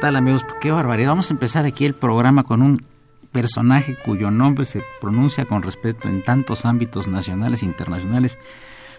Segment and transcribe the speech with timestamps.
[0.00, 0.46] Tal amigos?
[0.60, 1.08] Qué barbaridad.
[1.08, 2.86] Vamos a empezar aquí el programa con un
[3.32, 8.38] personaje cuyo nombre se pronuncia con respeto en tantos ámbitos nacionales e internacionales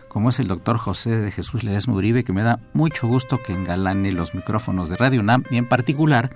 [0.10, 3.54] como es el doctor José de Jesús Ledesma Uribe, que me da mucho gusto que
[3.54, 6.32] engalane los micrófonos de Radio UNAM y en particular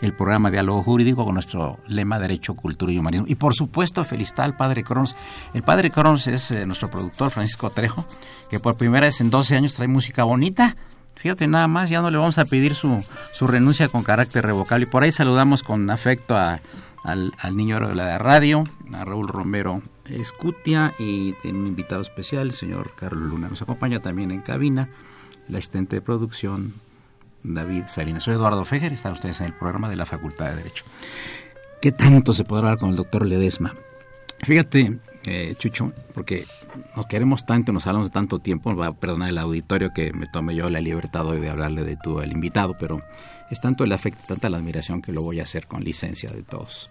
[0.00, 3.26] el programa Diálogo Jurídico con nuestro lema Derecho, Cultura y Humanismo.
[3.28, 5.16] Y por supuesto, felicitar al Padre Cronos.
[5.54, 8.06] El Padre Cronos es eh, nuestro productor, Francisco Trejo,
[8.50, 10.76] que por primera vez en 12 años trae música bonita
[11.16, 14.84] Fíjate nada más, ya no le vamos a pedir su, su renuncia con carácter revocable.
[14.84, 16.60] Y por ahí saludamos con afecto a,
[17.04, 22.92] al, niño de la radio, a Raúl Romero Escutia y un invitado especial, el señor
[22.96, 23.48] Carlos Luna.
[23.48, 24.88] Nos acompaña también en cabina
[25.48, 26.72] el asistente de producción
[27.42, 28.22] David Salinas.
[28.22, 30.84] Soy Eduardo Fejer están ustedes en el programa de la Facultad de Derecho.
[31.82, 33.74] ¿Qué tanto se podrá hablar con el doctor Ledesma?
[34.42, 36.44] Fíjate, eh, Chucho, porque
[36.96, 40.26] nos queremos tanto, nos hablamos de tanto tiempo, va a perdonar el auditorio que me
[40.26, 43.02] tome yo la libertad hoy de hablarle de tú al invitado, pero
[43.50, 46.42] es tanto el afecto, tanta la admiración que lo voy a hacer con licencia de
[46.42, 46.90] todos.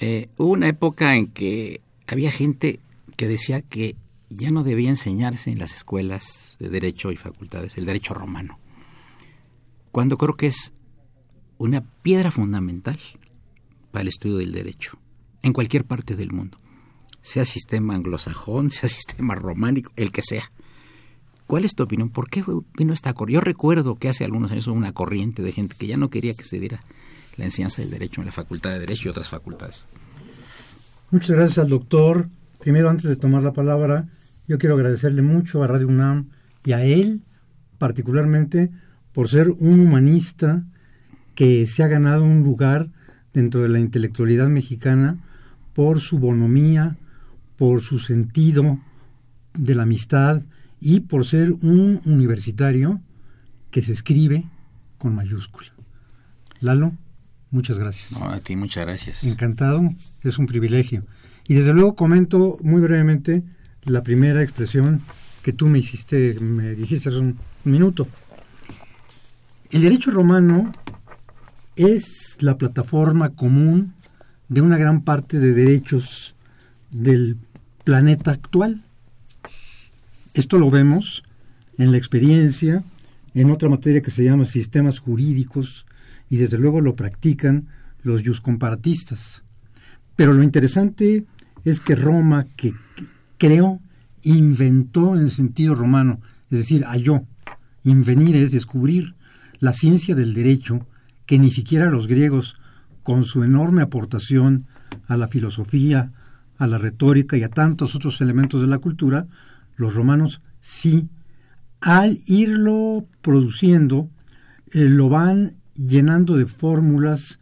[0.00, 2.80] Eh, hubo una época en que había gente
[3.16, 3.96] que decía que
[4.30, 8.58] ya no debía enseñarse en las escuelas de derecho y facultades el derecho romano,
[9.92, 10.72] cuando creo que es
[11.56, 12.98] una piedra fundamental
[13.90, 14.98] para el estudio del derecho
[15.42, 16.58] en cualquier parte del mundo
[17.20, 20.50] sea sistema anglosajón, sea sistema románico, el que sea.
[21.46, 22.10] ¿Cuál es tu opinión?
[22.10, 22.44] ¿Por qué
[22.76, 23.34] vino esta corriente?
[23.34, 26.34] Yo recuerdo que hace algunos años hubo una corriente de gente que ya no quería
[26.34, 26.82] que se diera
[27.38, 29.86] la enseñanza del derecho en la Facultad de Derecho y otras facultades.
[31.10, 32.28] Muchas gracias al doctor.
[32.58, 34.08] Primero, antes de tomar la palabra,
[34.46, 36.28] yo quiero agradecerle mucho a Radio UNAM
[36.64, 37.22] y a él
[37.78, 38.70] particularmente
[39.12, 40.64] por ser un humanista
[41.34, 42.90] que se ha ganado un lugar
[43.32, 45.18] dentro de la intelectualidad mexicana
[45.72, 46.96] por su bonomía,
[47.58, 48.78] por su sentido
[49.52, 50.42] de la amistad
[50.80, 53.02] y por ser un universitario
[53.70, 54.44] que se escribe
[54.96, 55.68] con mayúscula.
[56.60, 56.92] Lalo,
[57.50, 58.12] muchas gracias.
[58.18, 59.24] No, a ti muchas gracias.
[59.24, 59.82] Encantado,
[60.22, 61.04] es un privilegio.
[61.48, 63.42] Y desde luego comento muy brevemente
[63.82, 65.00] la primera expresión
[65.42, 68.06] que tú me hiciste, me dijiste hace un minuto.
[69.70, 70.72] El derecho romano
[71.74, 73.94] es la plataforma común
[74.48, 76.36] de una gran parte de derechos
[76.90, 77.36] del
[77.88, 78.82] planeta actual.
[80.34, 81.24] Esto lo vemos
[81.78, 82.84] en la experiencia,
[83.32, 85.86] en otra materia que se llama sistemas jurídicos,
[86.28, 87.68] y desde luego lo practican
[88.02, 89.42] los comparatistas.
[90.16, 91.24] Pero lo interesante
[91.64, 92.74] es que Roma, que
[93.38, 93.80] creó,
[94.20, 96.20] inventó en el sentido romano,
[96.50, 97.22] es decir, halló.
[97.84, 99.14] Invenir es descubrir
[99.60, 100.86] la ciencia del derecho
[101.24, 102.56] que ni siquiera los griegos
[103.02, 104.66] con su enorme aportación
[105.06, 106.12] a la filosofía,
[106.58, 109.26] a la retórica y a tantos otros elementos de la cultura,
[109.76, 111.08] los romanos sí,
[111.80, 114.10] al irlo produciendo,
[114.72, 117.38] eh, lo van llenando de fórmulas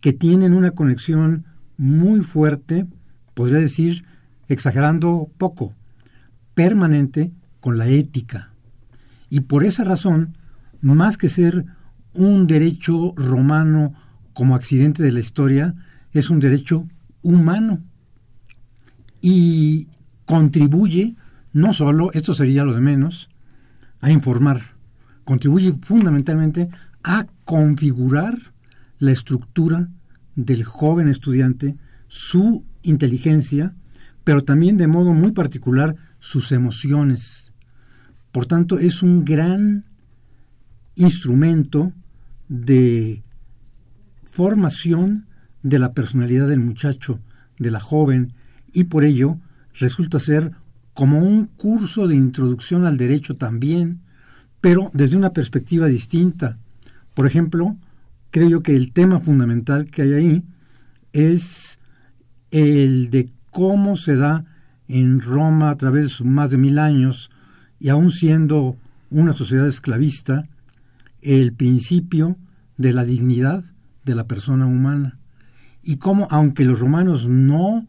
[0.00, 1.46] que tienen una conexión
[1.76, 2.86] muy fuerte,
[3.34, 4.04] podría decir,
[4.48, 5.72] exagerando poco,
[6.54, 8.52] permanente con la ética.
[9.30, 10.36] Y por esa razón,
[10.80, 11.64] más que ser
[12.14, 13.94] un derecho romano
[14.32, 15.74] como accidente de la historia,
[16.12, 16.88] es un derecho
[17.22, 17.82] humano.
[19.20, 19.88] Y
[20.24, 21.16] contribuye,
[21.52, 23.28] no solo, esto sería lo de menos,
[24.00, 24.60] a informar,
[25.24, 26.68] contribuye fundamentalmente
[27.02, 28.38] a configurar
[28.98, 29.88] la estructura
[30.36, 31.76] del joven estudiante,
[32.06, 33.74] su inteligencia,
[34.24, 37.52] pero también de modo muy particular sus emociones.
[38.32, 39.84] Por tanto, es un gran
[40.94, 41.92] instrumento
[42.48, 43.22] de
[44.24, 45.26] formación
[45.62, 47.20] de la personalidad del muchacho,
[47.58, 48.32] de la joven,
[48.72, 49.38] y por ello
[49.74, 50.52] resulta ser
[50.94, 54.00] como un curso de introducción al derecho también,
[54.60, 56.58] pero desde una perspectiva distinta.
[57.14, 57.76] Por ejemplo,
[58.30, 60.42] creo yo que el tema fundamental que hay ahí
[61.12, 61.78] es
[62.50, 64.44] el de cómo se da
[64.88, 67.30] en Roma a través de más de mil años,
[67.78, 68.76] y aún siendo
[69.10, 70.48] una sociedad esclavista,
[71.22, 72.36] el principio
[72.76, 73.64] de la dignidad
[74.04, 75.18] de la persona humana.
[75.82, 77.86] Y cómo, aunque los romanos no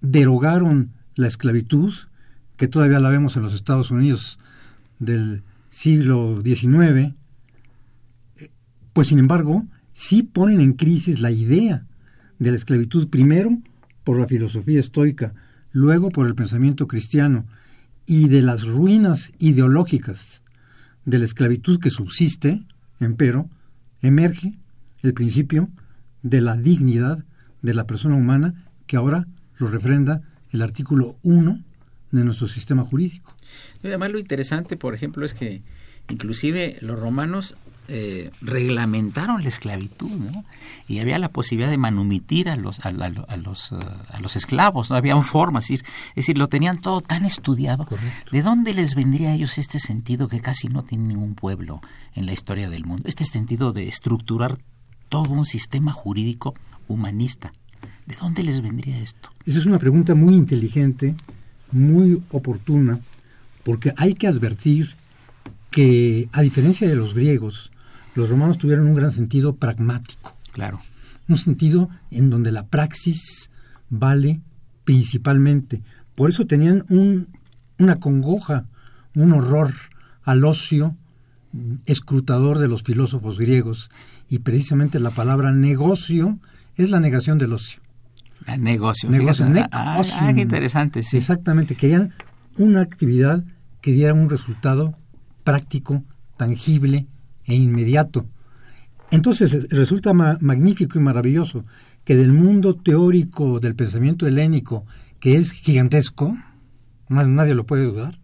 [0.00, 1.92] derogaron la esclavitud,
[2.56, 4.38] que todavía la vemos en los Estados Unidos
[4.98, 7.14] del siglo XIX,
[8.92, 11.86] pues sin embargo, sí ponen en crisis la idea
[12.38, 13.58] de la esclavitud, primero
[14.04, 15.34] por la filosofía estoica,
[15.72, 17.46] luego por el pensamiento cristiano,
[18.06, 20.42] y de las ruinas ideológicas
[21.04, 22.64] de la esclavitud que subsiste,
[22.98, 23.48] empero,
[24.02, 24.58] emerge
[25.02, 25.68] el principio
[26.22, 27.24] de la dignidad
[27.62, 29.28] de la persona humana que ahora
[29.60, 31.62] lo refrenda el artículo 1
[32.10, 33.34] de nuestro sistema jurídico.
[33.84, 35.62] además lo interesante, por ejemplo, es que
[36.08, 37.54] inclusive los romanos
[37.92, 40.44] eh, reglamentaron la esclavitud, ¿no?
[40.88, 43.76] Y había la posibilidad de manumitir a los, a, los, eh,
[44.10, 44.96] a los esclavos, ¿no?
[44.96, 45.84] Había formas, es
[46.14, 47.86] decir, lo tenían todo tan estudiado.
[48.30, 51.80] ¿De dónde les vendría a ellos este sentido que casi no tiene ningún pueblo
[52.14, 53.08] en la historia del mundo?
[53.08, 54.56] Este sentido de estructurar
[55.08, 56.54] todo un sistema jurídico
[56.86, 57.52] humanista.
[58.06, 59.30] ¿De dónde les vendría esto?
[59.46, 61.14] Esa es una pregunta muy inteligente,
[61.70, 63.00] muy oportuna,
[63.64, 64.94] porque hay que advertir
[65.70, 67.70] que, a diferencia de los griegos,
[68.14, 70.36] los romanos tuvieron un gran sentido pragmático.
[70.52, 70.80] Claro.
[71.28, 73.50] Un sentido en donde la praxis
[73.88, 74.40] vale
[74.84, 75.82] principalmente.
[76.14, 77.28] Por eso tenían un,
[77.78, 78.66] una congoja,
[79.14, 79.72] un horror
[80.24, 80.96] al ocio
[81.86, 83.90] escrutador de los filósofos griegos.
[84.28, 86.38] Y precisamente la palabra negocio
[86.76, 87.80] es la negación del ocio.
[88.46, 89.10] Ah, negocio.
[89.10, 89.46] Negocio.
[89.72, 91.18] Ah, ah, qué interesante, sí.
[91.18, 91.74] Exactamente.
[91.74, 92.14] Querían
[92.56, 93.44] una actividad
[93.80, 94.96] que diera un resultado
[95.44, 96.04] práctico,
[96.36, 97.06] tangible,
[97.44, 98.26] e inmediato.
[99.10, 101.64] Entonces resulta magnífico y maravilloso
[102.04, 104.86] que del mundo teórico del pensamiento helénico,
[105.18, 106.36] que es gigantesco,
[107.08, 108.20] nadie lo puede dudar,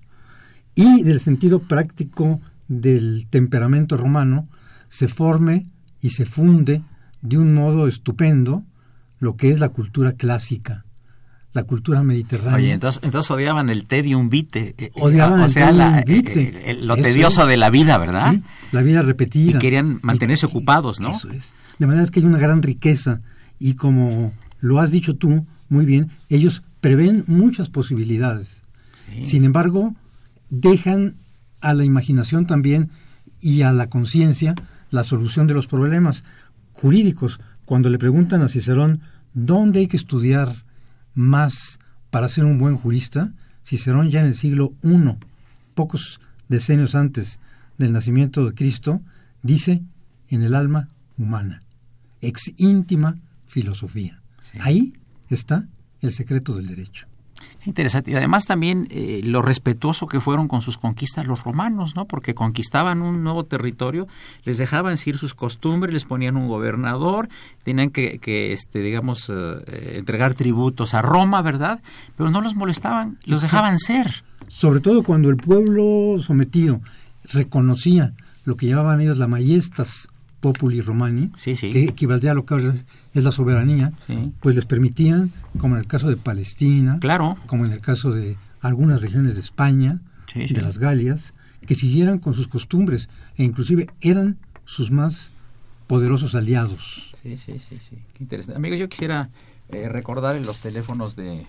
[0.75, 4.49] y del sentido práctico del temperamento romano,
[4.89, 5.67] se forme
[6.01, 6.83] y se funde
[7.23, 8.65] de un modo estupendo
[9.19, 10.85] lo que es la cultura clásica,
[11.53, 12.57] la cultura mediterránea.
[12.57, 14.69] Oye, entonces, entonces odiaban el tedium vitae.
[14.69, 16.75] Eh, eh, odiaban o sea, el vitae.
[16.81, 18.33] lo tedioso de la vida, ¿verdad?
[18.33, 18.43] Sí,
[18.73, 19.57] la vida repetida.
[19.57, 21.13] Y querían mantenerse ocupados, ¿no?
[21.13, 21.55] Eso es.
[21.79, 23.21] De manera que hay una gran riqueza
[23.59, 28.63] y como lo has dicho tú muy bien, ellos prevén muchas posibilidades.
[29.23, 29.95] Sin embargo,
[30.51, 31.15] dejan
[31.61, 32.91] a la imaginación también
[33.41, 34.55] y a la conciencia
[34.91, 36.25] la solución de los problemas
[36.77, 37.41] jurídicos.
[37.65, 39.01] Cuando le preguntan a Cicerón
[39.35, 40.65] dónde hay que estudiar
[41.15, 41.79] más
[42.11, 43.33] para ser un buen jurista,
[43.65, 45.17] Cicerón ya en el siglo I,
[45.75, 47.41] pocos decenios antes
[47.79, 49.03] del nacimiento de Cristo,
[49.43, 49.83] dice
[50.29, 51.63] en el alma humana,
[52.21, 54.21] ex íntima filosofía.
[54.61, 54.95] Ahí
[55.29, 55.67] está
[56.01, 57.07] el secreto del derecho.
[57.67, 58.13] Interesante.
[58.13, 62.07] Y además también eh, lo respetuoso que fueron con sus conquistas los romanos, ¿no?
[62.07, 64.07] Porque conquistaban un nuevo territorio,
[64.45, 67.29] les dejaban decir sus costumbres, les ponían un gobernador,
[67.65, 71.81] tenían que, que este, digamos, eh, entregar tributos a Roma, ¿verdad?
[72.17, 74.23] Pero no los molestaban, los dejaban ser.
[74.47, 76.81] Sobre todo cuando el pueblo sometido
[77.33, 78.13] reconocía
[78.45, 80.09] lo que llamaban ellos la majestas
[80.47, 82.73] populi romani, que equivaldría a lo que
[83.15, 83.93] es la soberanía,
[84.39, 87.37] pues les permitían, como en el caso de Palestina, claro.
[87.47, 89.99] como en el caso de algunas regiones de España,
[90.37, 91.35] de las Galias,
[91.67, 95.33] que siguieran con sus costumbres e inclusive eran sus más
[95.89, 97.11] poderosos aliados.
[97.21, 97.99] Sí, sí, sí, sí.
[98.15, 98.57] Qué interesante.
[98.57, 99.31] Amigos, yo quisiera
[99.71, 101.45] eh, recordar los teléfonos de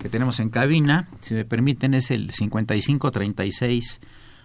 [0.00, 4.00] que tenemos en cabina, si me permiten, es el 5536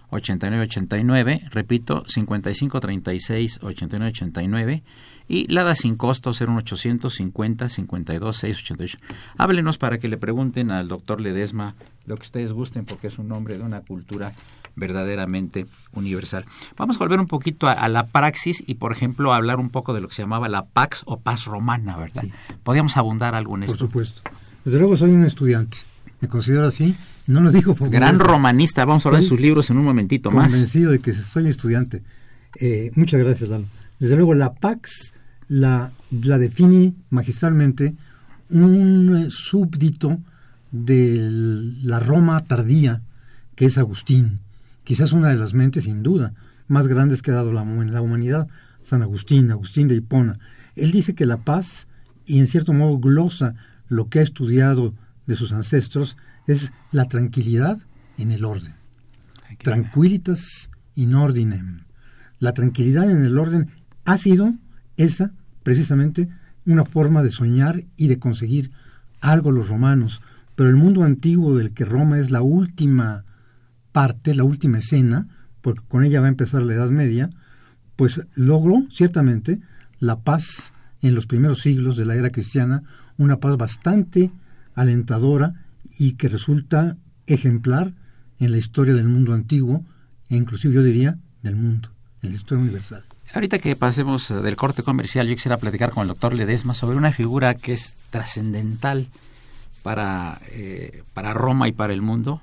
[0.10, 4.84] 8989, repito, 5536 8989
[5.28, 8.98] y la da sin costo 01850 52 688.
[9.38, 13.32] Háblenos para que le pregunten al doctor Ledesma lo que ustedes gusten porque es un
[13.32, 14.32] hombre de una cultura
[14.76, 16.46] verdaderamente universal.
[16.78, 20.02] Vamos a volver un poquito a, la praxis y, por ejemplo, hablar un poco de
[20.02, 22.24] lo que se llamaba la Pax o Paz Romana, ¿verdad?
[22.64, 23.78] ¿Podríamos abundar algo en esto?
[23.78, 24.22] Por supuesto.
[24.64, 25.78] Desde luego soy un estudiante,
[26.22, 26.96] me considero así,
[27.28, 27.90] no lo digo por...
[27.90, 30.52] Gran romanista, vamos a hablar de sus libros en un momentito más.
[30.52, 32.04] Convencido de que soy estudiante.
[32.60, 33.66] Eh, muchas gracias, Lalo.
[34.00, 35.14] Desde luego la Pax
[35.48, 37.96] la, la define magistralmente
[38.50, 40.20] un súbdito
[40.72, 41.30] de
[41.84, 43.02] la Roma tardía,
[43.56, 44.40] que es Agustín,
[44.84, 46.34] quizás una de las mentes, sin duda,
[46.68, 48.48] más grandes que ha dado la, la humanidad,
[48.84, 50.34] San Agustín, Agustín de Hipona.
[50.76, 51.88] Él dice que la paz,
[52.26, 53.56] y en cierto modo glosa
[53.90, 54.94] lo que ha estudiado
[55.28, 56.18] de sus ancestros,
[56.48, 57.78] es la tranquilidad
[58.18, 58.74] en el orden.
[59.60, 61.84] Tranquilitas in ordinem.
[62.40, 63.72] La tranquilidad en el orden
[64.06, 64.56] ha sido
[64.96, 65.32] esa,
[65.64, 66.30] precisamente,
[66.66, 68.72] una forma de soñar y de conseguir
[69.22, 70.22] algo los romanos.
[70.56, 73.26] Pero el mundo antiguo del que Roma es la última
[73.92, 75.28] parte, la última escena,
[75.62, 77.30] porque con ella va a empezar la Edad Media,
[77.96, 79.60] pues logró ciertamente
[80.00, 82.84] la paz en los primeros siglos de la era cristiana,
[83.18, 84.32] una paz bastante
[84.78, 85.66] alentadora
[85.98, 87.94] y que resulta ejemplar
[88.40, 89.84] en la historia del mundo antiguo
[90.30, 91.90] e inclusive yo diría del mundo,
[92.22, 93.04] en la historia universal.
[93.34, 97.12] Ahorita que pasemos del corte comercial, yo quisiera platicar con el doctor Ledesma sobre una
[97.12, 99.08] figura que es trascendental
[99.84, 102.42] para, eh, para Roma y para el mundo,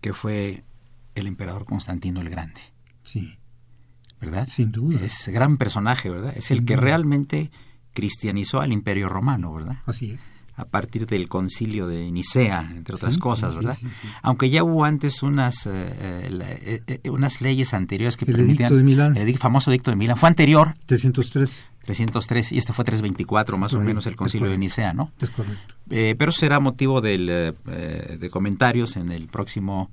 [0.00, 0.64] que fue
[1.14, 2.60] el emperador Constantino el Grande.
[3.04, 3.38] Sí.
[4.20, 4.48] ¿Verdad?
[4.54, 5.00] Sin duda.
[5.02, 6.34] Es gran personaje, ¿verdad?
[6.36, 7.50] Es el que realmente
[7.92, 9.78] cristianizó al imperio romano, ¿verdad?
[9.86, 10.20] Así es.
[10.56, 13.76] A partir del concilio de Nicea, entre otras cosas, ¿verdad?
[14.22, 18.68] Aunque ya hubo antes unas, eh, eh, eh, unas leyes anteriores que el permitían...
[18.68, 19.16] Edicto de Milán.
[19.16, 20.16] El famoso edicto de Milán.
[20.16, 20.76] Fue anterior.
[20.86, 21.70] 303.
[21.84, 25.10] 303 y este fue 324 más o menos el concilio de Nicea, ¿no?
[25.20, 25.74] Es correcto.
[25.90, 29.90] Eh, pero será motivo del, de comentarios en el próximo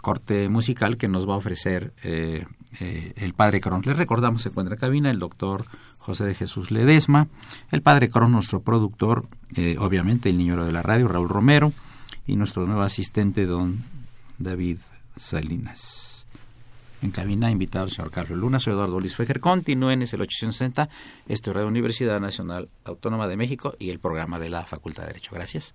[0.00, 3.82] corte musical que nos va a ofrecer el Padre Cron.
[3.84, 5.66] Les recordamos, se encuentra en cabina el doctor
[6.04, 7.28] José de Jesús Ledesma,
[7.70, 9.26] el Padre Cron, nuestro productor,
[9.78, 11.72] obviamente el niño de la radio, Raúl Romero,
[12.26, 13.82] y nuestro nuevo asistente, don
[14.38, 14.78] David
[15.16, 16.26] Salinas.
[17.00, 19.40] En cabina, invitado el señor Carlos Luna, soy Eduardo Luis Fejer.
[19.40, 20.90] Continúen, es el 860,
[21.26, 25.08] esto es Radio Universidad Nacional Autónoma de México y el programa de la Facultad de
[25.08, 25.30] Derecho.
[25.34, 25.74] Gracias.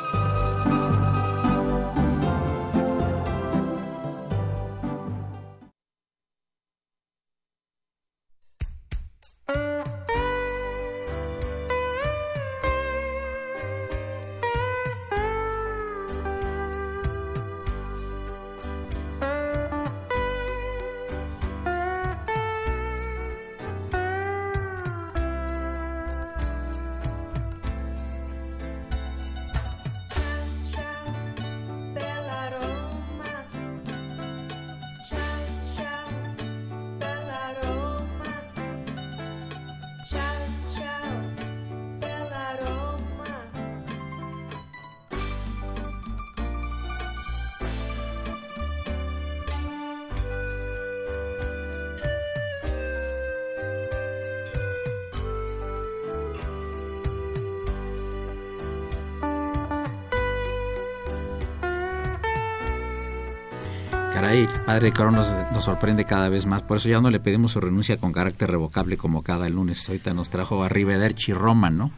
[64.65, 66.61] Padre Caro nos, nos, sorprende cada vez más.
[66.61, 69.87] Por eso ya no le pedimos su renuncia con carácter revocable como cada lunes.
[69.87, 71.91] Ahorita nos trajo a Rivederci Roma, ¿no?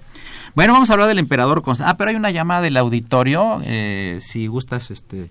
[0.56, 1.92] Bueno, vamos a hablar del emperador Constantino.
[1.92, 3.62] Ah, pero hay una llamada del auditorio.
[3.64, 5.30] Eh, si gustas, este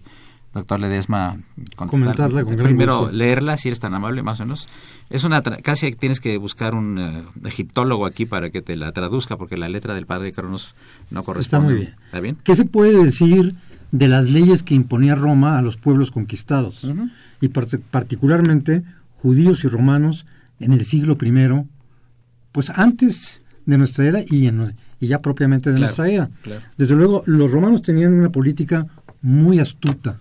[0.53, 1.39] doctor Ledesma,
[1.77, 4.69] comentarla con Primero leerla, si eres tan amable, más o menos.
[5.11, 9.37] Es una casi tienes que buscar un eh, egiptólogo aquí para que te la traduzca,
[9.37, 10.75] porque la letra del padre Cronos
[11.11, 11.43] no corresponde.
[11.43, 11.97] Está muy bien.
[12.07, 12.39] ¿Está bien?
[12.45, 13.55] ¿Qué se puede decir
[13.93, 16.89] de las leyes que imponía Roma a los pueblos conquistados,
[17.41, 18.83] y particularmente
[19.17, 20.27] judíos y romanos
[20.59, 21.67] en el siglo I
[22.53, 26.31] pues antes de nuestra era y, en, y ya propiamente de Claro, nuestra era.
[26.43, 26.63] claro.
[26.77, 28.87] Desde luego, los romanos tenían una política
[29.23, 30.21] muy astuta.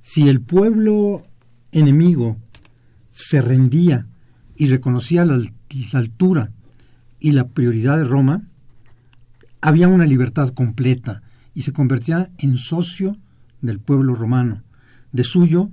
[0.00, 1.26] Si el pueblo
[1.70, 2.36] enemigo
[3.10, 4.06] se rendía
[4.56, 5.40] y reconocía la
[5.92, 6.50] altura
[7.20, 8.42] y la prioridad de Roma,
[9.60, 11.21] había una libertad completa
[11.54, 13.16] y se convertía en socio
[13.60, 14.62] del pueblo romano.
[15.12, 15.70] De suyo,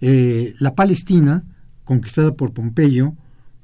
[0.00, 1.44] eh, la Palestina,
[1.84, 3.14] conquistada por Pompeyo,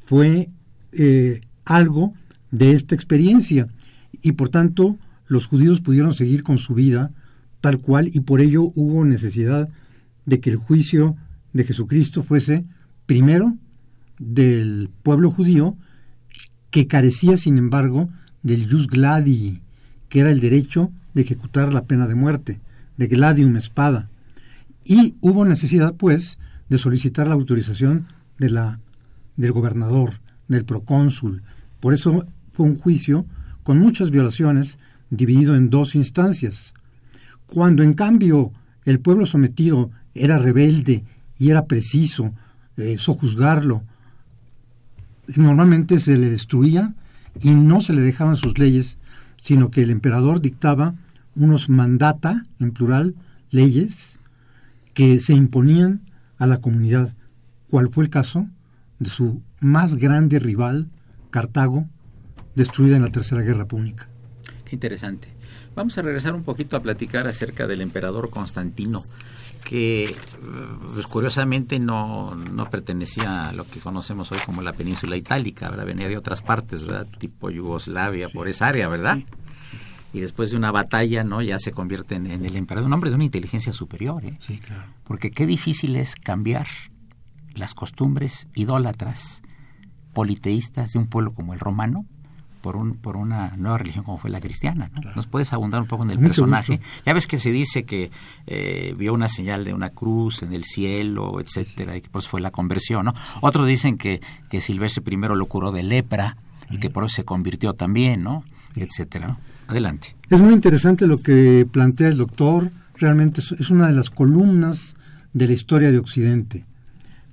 [0.05, 0.51] fue
[0.93, 2.15] eh, algo
[2.51, 3.69] de esta experiencia
[4.23, 7.13] y por tanto los judíos pudieron seguir con su vida
[7.61, 9.69] tal cual y por ello hubo necesidad
[10.27, 11.17] de que el juicio
[11.53, 12.65] de Jesucristo fuese
[13.07, 13.57] primero
[14.19, 15.77] del pueblo judío
[16.71, 18.11] que carecía sin embargo
[18.43, 19.63] del jus gladii,
[20.15, 22.61] que era el derecho de ejecutar la pena de muerte,
[22.97, 24.11] de gladium espada.
[24.85, 28.07] Y hubo necesidad, pues, de solicitar la autorización
[28.39, 28.79] de la,
[29.37, 30.13] del gobernador,
[30.47, 31.43] del procónsul.
[31.81, 33.27] Por eso fue un juicio
[33.65, 34.79] con muchas violaciones,
[35.11, 36.75] dividido en dos instancias.
[37.47, 38.53] Cuando en cambio
[38.85, 41.03] el pueblo sometido era rebelde
[41.41, 42.33] y era preciso
[42.77, 43.83] eh, sojuzgarlo,
[45.35, 46.95] normalmente se le destruía
[47.43, 48.97] y no se le dejaban sus leyes,
[49.45, 50.95] sino que el emperador dictaba
[51.37, 53.15] unos mandata, en plural,
[53.51, 54.19] leyes,
[54.95, 56.01] que se imponían
[56.39, 57.15] a la comunidad,
[57.69, 58.47] cual fue el caso
[58.99, 60.89] de su más grande rival,
[61.29, 61.87] Cartago,
[62.55, 64.09] destruida en la Tercera Guerra Púnica.
[64.65, 65.29] Qué interesante.
[65.75, 69.03] Vamos a regresar un poquito a platicar acerca del emperador Constantino,
[69.65, 70.15] que
[70.93, 75.87] pues, curiosamente no, no pertenecía a lo que conocemos hoy como la península itálica, ¿verdad?
[75.87, 77.07] venía de otras partes, ¿verdad?
[77.19, 79.19] tipo Yugoslavia, por esa área, ¿verdad?
[80.13, 81.43] Y después de una batalla, ¿no?
[81.43, 84.39] Ya se convierte en, en el emperador, un hombre de una inteligencia superior, ¿eh?
[84.41, 84.85] Sí, claro.
[85.03, 86.69] Porque qué difícil es cambiar
[87.55, 89.43] las costumbres idólatras,
[90.13, 92.07] politeístas de un pueblo como el romano
[92.65, 94.91] por un por una nueva religión como fue la cristiana.
[94.95, 95.13] ¿no?
[95.15, 96.79] ¿Nos puedes abundar un poco en el Mucho personaje?
[96.79, 97.03] gusto.
[97.05, 98.11] Ya ves que se dice que
[98.47, 102.41] eh, vio una señal de una cruz en el cielo, etcétera, y que pues fue
[102.41, 103.15] la conversión, ¿no?
[103.43, 106.39] Otros dicen que, que Silvestre I lo curó de lepra
[106.71, 108.45] y que por eso se convirtió también, ¿no?
[108.77, 109.29] etcétera.
[109.29, 109.39] ¿no?
[109.69, 110.17] Adelante.
[110.31, 114.97] Es muy interesante lo que plantea el doctor, realmente es, es una de las columnas
[115.35, 116.65] de la historia de Occidente.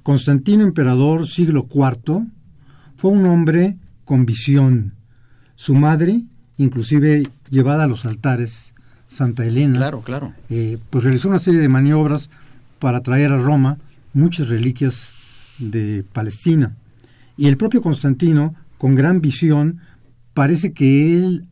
[0.03, 2.25] Constantino Emperador, siglo IV,
[2.97, 5.00] fue un hombre con visión.
[5.61, 6.23] Su madre,
[6.57, 7.21] inclusive
[7.51, 8.73] llevada a los altares,
[9.07, 10.33] Santa Elena, claro.
[10.49, 12.31] eh, pues realizó una serie de maniobras
[12.79, 13.77] para traer a Roma
[14.11, 15.13] muchas reliquias
[15.59, 16.75] de Palestina.
[17.37, 19.81] Y el propio Constantino, con gran visión,
[20.33, 21.45] parece que él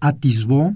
[0.00, 0.74] atisbó,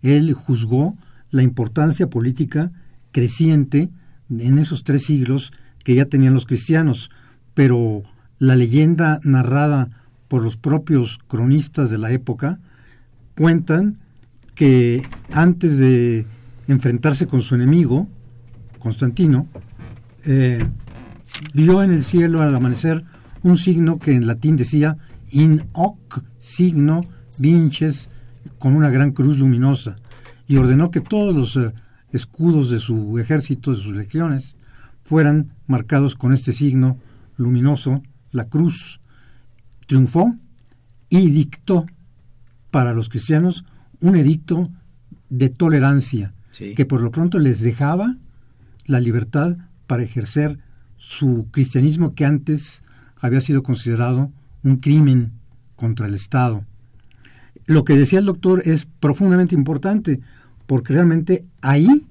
[0.00, 0.96] él juzgó
[1.30, 2.72] la importancia política
[3.12, 3.90] creciente
[4.30, 5.52] en esos tres siglos
[5.84, 7.10] que ya tenían los cristianos,
[7.52, 8.02] pero
[8.38, 9.90] la leyenda narrada
[10.28, 12.58] por los propios cronistas de la época
[13.36, 13.98] cuentan
[14.54, 16.26] que antes de
[16.68, 18.08] enfrentarse con su enemigo,
[18.78, 19.48] Constantino,
[20.24, 20.64] eh,
[21.52, 23.04] vio en el cielo al amanecer
[23.42, 24.96] un signo que en latín decía
[25.30, 27.02] in hoc signo
[27.38, 28.08] vinces
[28.58, 29.96] con una gran cruz luminosa
[30.46, 31.72] y ordenó que todos los eh,
[32.12, 34.54] escudos de su ejército, de sus legiones,
[35.02, 36.98] fueran marcados con este signo
[37.36, 39.00] luminoso, la cruz.
[39.86, 40.34] Triunfó
[41.08, 41.86] y dictó
[42.70, 43.64] para los cristianos
[44.00, 44.70] un edicto
[45.30, 46.74] de tolerancia Sí.
[46.74, 48.16] que por lo pronto les dejaba
[48.86, 49.56] la libertad
[49.88, 50.58] para ejercer
[50.96, 52.82] su cristianismo que antes
[53.16, 54.30] había sido considerado
[54.62, 55.32] un crimen
[55.74, 56.64] contra el Estado.
[57.66, 60.20] Lo que decía el doctor es profundamente importante
[60.66, 62.06] porque realmente ahí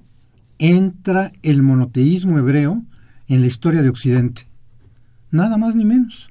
[0.58, 2.82] entra el monoteísmo hebreo
[3.28, 4.46] en la historia de Occidente.
[5.30, 6.28] Nada más ni menos.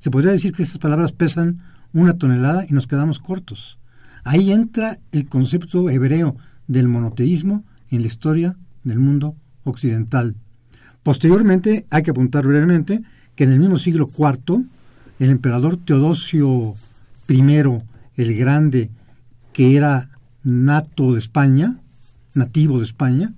[0.00, 1.58] Se podría decir que esas palabras pesan
[1.92, 3.78] una tonelada y nos quedamos cortos.
[4.24, 6.36] Ahí entra el concepto hebreo
[6.66, 10.36] del monoteísmo en la historia del mundo occidental.
[11.02, 13.02] Posteriormente, hay que apuntar brevemente
[13.34, 14.64] que en el mismo siglo IV,
[15.18, 16.72] el emperador Teodosio
[17.28, 17.42] I,
[18.16, 18.90] el Grande,
[19.52, 20.08] que era
[20.42, 21.78] nato de España,
[22.34, 23.34] nativo de España,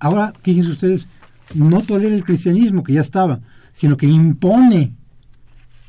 [0.00, 1.06] ahora, fíjense ustedes,
[1.54, 3.38] no tolera el cristianismo, que ya estaba,
[3.72, 4.96] sino que impone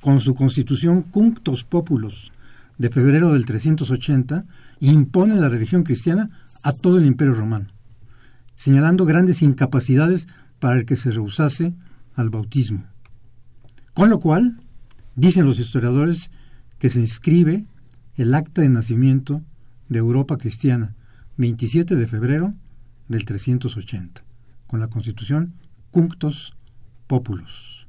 [0.02, 2.32] con su constitución Cunctos Populus
[2.78, 4.46] de febrero del 380,
[4.80, 6.32] impone la religión cristiana
[6.64, 7.68] a todo el imperio romano,
[8.56, 10.28] señalando grandes incapacidades
[10.60, 11.76] para el que se rehusase
[12.16, 12.84] al bautismo.
[13.94, 14.60] Con lo cual,
[15.16, 16.32] dicen los historiadores
[16.80, 17.66] que se inscribe
[18.16, 19.44] el acta de nacimiento
[19.88, 20.96] de Europa cristiana,
[21.38, 22.56] 27 de febrero
[23.08, 24.24] del 380,
[24.66, 25.54] con la constitución
[25.92, 26.54] Cunctos
[27.06, 27.81] Populus.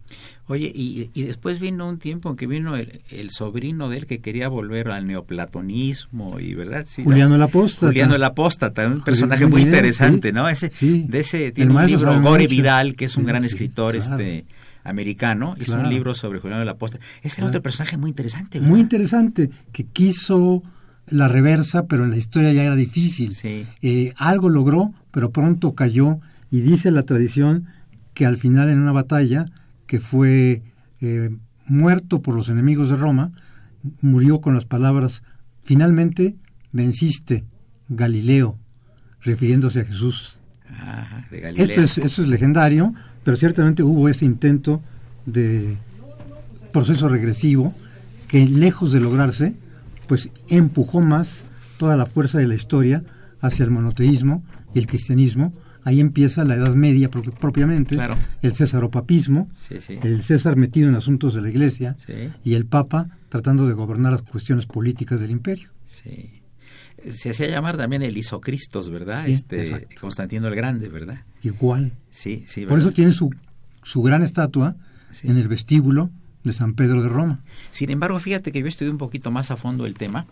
[0.48, 4.07] Oye, y, y, después vino un tiempo en que vino el, el, sobrino de él
[4.07, 9.02] que quería volver al neoplatonismo y verdad sí, Juliano el Apóstata Juliano el Apóstata un
[9.02, 11.07] personaje muy, interesante sí, no ese sí.
[11.09, 12.46] de ese tiene El un libro Gore.
[12.48, 14.14] Vidal que es un gran escritor claro.
[14.16, 14.44] este
[14.85, 15.85] americano hizo Claro.
[15.88, 17.48] un libro sobre Juliano el Apóstata ese era Claro.
[17.48, 18.70] otro personaje muy interesante ¿verdad?
[18.70, 20.62] muy interesante que quiso
[21.07, 25.74] la reversa pero en la historia ya era difícil sí Eh, algo logró pero pronto
[25.74, 26.18] cayó
[26.50, 27.66] y dice la tradición
[28.12, 29.46] que al final en una batalla
[29.92, 30.62] que fue
[31.02, 31.28] eh,
[31.66, 33.33] muerto por los enemigos de Roma
[34.00, 35.22] murió con las palabras
[35.64, 36.35] finalmente
[36.72, 37.44] venciste
[37.90, 38.57] Galileo
[39.20, 44.81] refiriéndose a Jesús Ajá, de esto es, esto es legendario, pero ciertamente hubo ese intento
[45.26, 45.76] de
[46.72, 47.74] proceso regresivo
[48.28, 49.52] que lejos de lograrse,
[50.07, 51.44] pues empujó más
[51.76, 53.05] toda la fuerza de la historia
[53.42, 55.52] hacia el monoteísmo y el cristianismo.
[55.85, 58.14] Ahí empieza la Edad Media pro- propiamente, Claro.
[58.42, 62.66] el césaropapismo, sí sí el César metido en asuntos de la Iglesia sí y el
[62.66, 65.71] Papa tratando de gobernar las cuestiones políticas del imperio.
[65.85, 66.40] Sí.
[67.11, 69.27] Se hacía llamar también el Isocristos, ¿verdad?
[69.29, 69.97] Este exacto.
[70.01, 71.25] Constantino el Grande, ¿verdad?
[71.42, 71.92] Igual.
[72.11, 72.64] Sí, sí.
[72.66, 73.31] Por eso tiene su,
[73.83, 74.77] su gran estatua
[75.25, 76.11] en el vestíbulo
[76.45, 77.40] de San Pedro de Roma.
[77.73, 80.27] Sin embargo, fíjate que yo estudié un poquito más a fondo el tema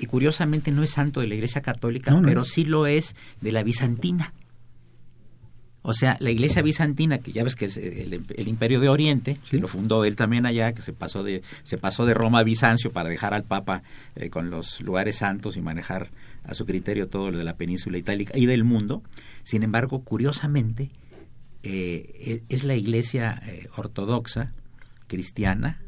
[0.00, 2.48] y curiosamente no es santo de la Iglesia Católica, No, no pero es.
[2.48, 4.32] sí lo es de la bizantina.
[5.82, 9.38] O sea, la Iglesia bizantina, que ya ves que es el, el Imperio de Oriente,
[9.48, 12.42] que lo fundó él también allá, que se pasó de se pasó de Roma a
[12.42, 13.82] Bizancio para dejar al Papa
[14.14, 16.10] eh, con los lugares santos y manejar
[16.44, 19.02] a su criterio todo lo de la península itálica y del mundo.
[19.42, 20.90] Sin embargo, curiosamente,
[21.62, 24.52] eh, es la Iglesia eh, ortodoxa
[25.06, 25.80] cristiana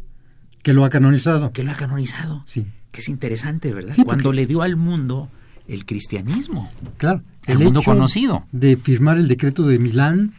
[0.63, 1.53] Que lo ha canonizado.
[1.53, 2.45] que lo ha canonizado.
[2.47, 3.95] Sí, Que es interesante, ¿verdad?
[3.95, 5.29] Sí, Cuando le dio al mundo
[5.69, 6.71] el cristianismo.
[6.99, 7.23] claro.
[7.47, 8.47] El mundo hecho conocido.
[8.53, 10.33] De firmar el decreto de Milán,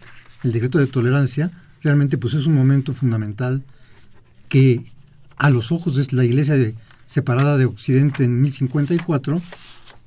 [0.43, 3.61] el decreto de tolerancia, realmente pues es un momento fundamental
[4.47, 4.85] que
[5.37, 6.75] a los ojos de la iglesia de-
[7.07, 9.41] separada de Occidente en 1054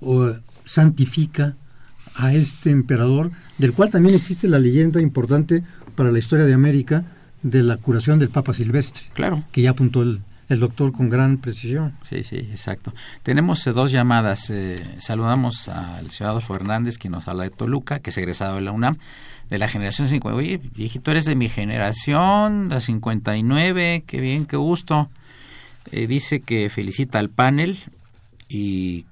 [0.00, 0.33] o,
[0.64, 1.55] santifica
[2.14, 5.62] a este emperador, del cual también existe la leyenda importante
[5.94, 7.05] para la historia de América
[7.42, 9.44] de la curación del Papa Silvestre, Claro.
[9.52, 11.92] que ya apuntó el, el doctor con gran precisión.
[12.02, 12.92] Sí, sí, exacto.
[13.22, 14.50] Tenemos eh, dos llamadas.
[14.50, 18.72] eh, saludamos al ciudadano Fernández, que nos habla de Toluca, que es egresado de la
[18.72, 18.98] UNAM,
[19.50, 20.37] de la generación 50.
[20.37, 25.09] Oye, viejito, eres de mi generación, la 59, qué bien, qué gusto.
[25.92, 27.78] Eh, dice que felicita al panel
[28.48, 29.06] y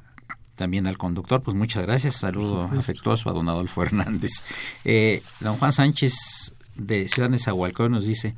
[0.56, 2.16] también al conductor, pues muchas gracias.
[2.16, 4.30] Saludo afectuoso a don Adolfo Hernández.
[4.84, 8.34] Eh, don Juan Sánchez de Ciudad Nezahualcóyotl nos dice,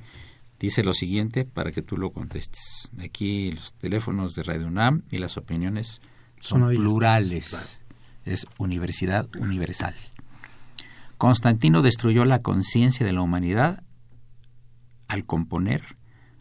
[0.59, 2.91] dice lo siguiente para que tú lo contestes.
[2.99, 6.01] Aquí los teléfonos de Radio UNAM y las opiniones
[6.41, 7.79] son plurales.
[8.25, 9.95] Es universidad universal.
[11.19, 13.83] Constantino destruyó la conciencia de la humanidad
[15.09, 15.83] al componer,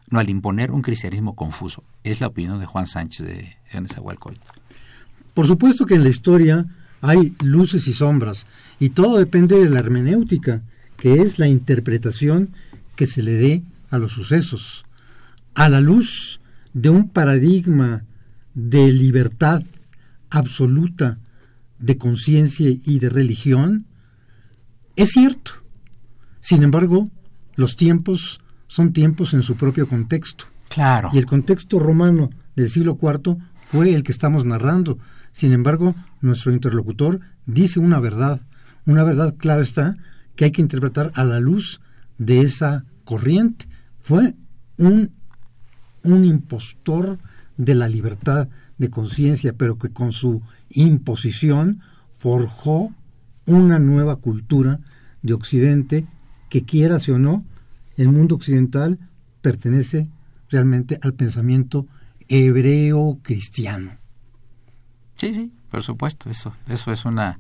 [0.10, 1.84] no al imponer un cristianismo confuso.
[2.04, 4.60] Es la opinión de Juan Sánchez de Nezahualcóyotl.
[5.34, 6.66] Por supuesto que en la historia
[7.02, 8.48] hay luces y sombras,
[8.80, 10.64] y todo depende de la hermenéutica,
[10.98, 12.50] que es la interpretación
[12.96, 14.86] que se le dé a los sucesos.
[15.54, 16.42] A la luz
[16.74, 18.06] de un paradigma
[18.54, 19.64] de libertad
[20.30, 21.20] absoluta,
[21.80, 23.86] de conciencia y de religión,
[24.96, 25.52] es cierto.
[26.40, 27.10] Sin embargo,
[27.56, 30.46] los tiempos son tiempos en su propio contexto.
[30.70, 31.10] Claro.
[31.14, 34.98] Y el contexto romano del siglo IV fue el que estamos narrando.
[35.32, 38.42] Sin embargo, nuestro interlocutor dice una verdad,
[38.86, 39.96] una verdad claro está,
[40.36, 41.82] que hay que interpretar a la luz
[42.18, 43.68] de esa corriente.
[44.06, 44.36] Fue
[44.78, 45.10] un,
[46.04, 47.18] un impostor
[47.58, 52.94] de la libertad de conciencia, pero que con su imposición forjó
[53.48, 54.80] una nueva cultura
[55.24, 56.06] de Occidente
[56.52, 57.44] que quieras o no,
[57.98, 59.00] el mundo occidental
[59.42, 60.08] pertenece
[60.52, 61.88] realmente al pensamiento
[62.28, 63.90] hebreo cristiano.
[65.16, 67.40] Sí, sí, por supuesto, eso, eso es una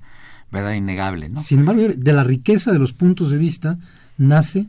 [0.51, 1.43] verdad innegable, ¿no?
[1.43, 3.77] Sin embargo, de la riqueza de los puntos de vista
[4.17, 4.65] nace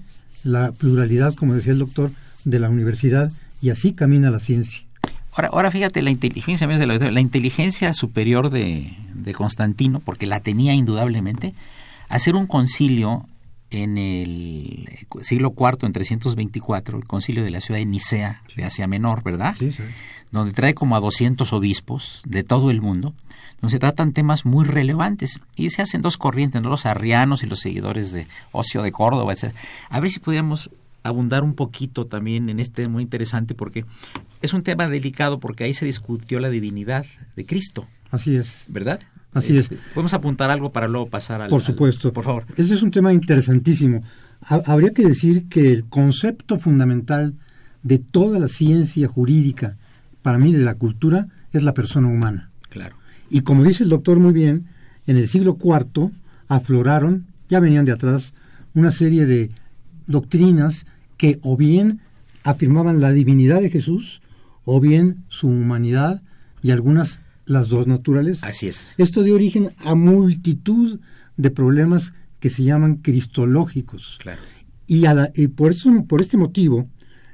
[0.47, 2.11] la pluralidad, como decía el doctor,
[2.45, 3.31] de la universidad
[3.61, 4.83] y así camina la ciencia.
[5.33, 11.53] Ahora, ahora fíjate, la inteligencia, la inteligencia superior de, de Constantino, porque la tenía indudablemente,
[12.09, 13.27] hacer un concilio
[13.71, 14.89] en el
[15.23, 19.57] siglo IV, en 324, el concilio de la ciudad de Nicea, de Asia Menor, ¿verdad?
[19.59, 19.83] Sí, sí.
[20.33, 23.15] Donde trae como a 200 obispos de todo el mundo,
[23.61, 26.69] donde se tratan temas muy relevantes y se hacen dos corrientes, ¿no?
[26.69, 29.55] los arrianos y los seguidores de Ocio de Córdoba, etc.
[29.89, 30.71] A ver si pudiéramos
[31.03, 33.85] abundar un poquito también en este muy interesante porque
[34.43, 38.65] es un tema delicado porque ahí se discutió la divinidad de Cristo, Así es.
[38.69, 39.01] ¿verdad?
[39.33, 39.81] Así Este, es.
[39.95, 41.49] Podemos apuntar algo para luego pasar al...
[41.51, 42.13] Por al- supuesto.
[42.13, 42.47] por favor.
[42.57, 44.03] Ese es un tema interesantísimo.
[44.49, 47.35] habría que decir que el concepto fundamental
[47.83, 49.77] de toda la ciencia jurídica,
[50.27, 52.51] para mí de la cultura, es la persona humana.
[52.69, 52.97] Claro.
[53.31, 54.67] Y como dice el doctor muy bien,
[55.07, 56.11] en el siglo IV
[56.49, 58.35] afloraron, ya venían de atrás,
[58.75, 59.53] una serie de
[60.09, 60.85] doctrinas
[61.17, 62.01] que o bien
[62.43, 64.21] afirmaban la divinidad de Jesús
[64.65, 66.23] o bien su humanidad
[66.61, 68.43] y algunas las dos naturales.
[68.43, 68.95] Así es.
[68.99, 70.99] Esto dio origen a multitud
[71.37, 74.19] de problemas que se llaman cristológicos.
[74.21, 74.43] Claro.
[74.89, 75.05] Y,
[75.37, 76.89] y por, eso, por este motivo,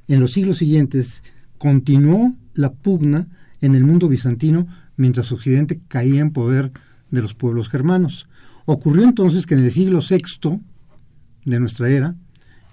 [0.09, 1.23] en los siglos siguientes,
[1.57, 3.29] continuó la pugna
[3.61, 6.73] en el mundo bizantino mientras Occidente caía en poder
[7.11, 8.29] de los pueblos germanos.
[8.65, 10.61] Ocurrió entonces que en el siglo VI
[11.45, 12.17] de nuestra era,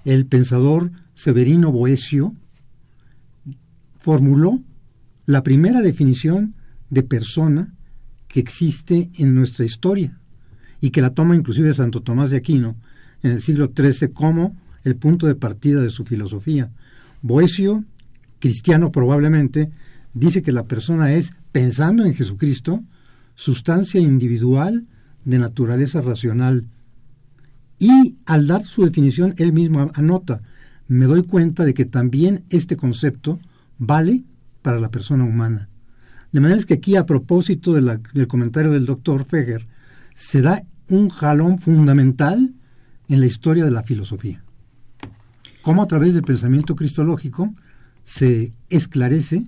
[0.06, 2.34] el pensador Severino Boesio
[4.00, 4.62] formuló
[5.26, 6.56] la primera definición
[6.90, 7.76] de persona
[8.28, 10.20] que existe en nuestra historia
[10.82, 12.78] y que la toma inclusive Santo Tomás de Aquino
[13.22, 16.72] en el siglo XIII como el punto de partida de su filosofía.
[17.22, 17.84] Boesio,
[18.40, 19.72] cristiano probablemente,
[20.14, 22.84] dice que la persona es, pensando en Jesucristo,
[23.36, 24.88] sustancia individual
[25.26, 26.66] de naturaleza racional.
[27.78, 30.42] Y al dar su definición, él mismo anota,
[30.88, 33.40] me doy cuenta de que también este concepto
[33.78, 34.24] vale
[34.62, 35.70] para la persona humana.
[36.32, 39.66] De manera que aquí, a propósito del comentario del doctor Feger,
[40.14, 42.54] se da un jalón fundamental
[43.08, 44.44] en la historia de la filosofía.
[45.62, 47.54] Cómo a través del pensamiento cristológico
[48.10, 49.44] se esclarece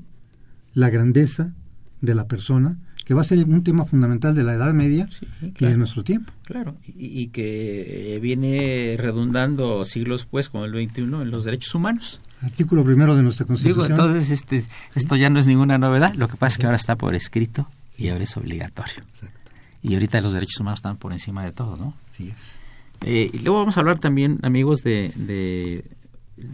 [0.76, 1.52] la grandeza
[2.00, 5.10] de la persona, que va a ser un tema fundamental de la Edad Media
[5.42, 6.32] y de nuestro tiempo.
[6.44, 12.22] Claro, y, que eh, viene redundando siglos después, como el 21, en los derechos humanos.
[12.42, 13.88] Artículo primero de nuestra Constitución.
[13.88, 16.78] Digo, entonces este, esto ya no es ninguna novedad, lo que pasa es que ahora
[16.78, 19.04] está por escrito y ahora es obligatorio.
[19.10, 19.52] Exacto.
[19.82, 21.96] Y ahorita los derechos humanos están por encima de todo, ¿no?
[22.12, 22.62] Sí es.
[23.08, 25.84] Eh, y luego vamos a hablar también, amigos, de, de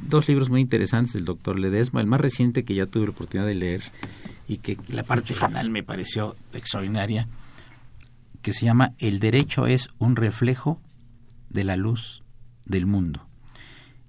[0.07, 3.47] dos libros muy interesantes del doctor Ledesma, el más reciente que ya tuve la oportunidad
[3.47, 3.83] de leer
[4.47, 7.27] y que la parte final me pareció extraordinaria,
[8.41, 10.79] que se llama El derecho es un reflejo
[11.49, 12.23] de la luz
[12.65, 13.27] del mundo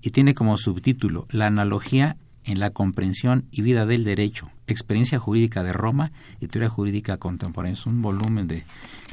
[0.01, 5.63] y tiene como subtítulo La analogía en la comprensión y vida del derecho, experiencia jurídica
[5.63, 7.75] de Roma y teoría jurídica contemporánea.
[7.75, 8.65] Es un volumen de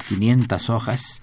[0.08, 1.20] 500 hojas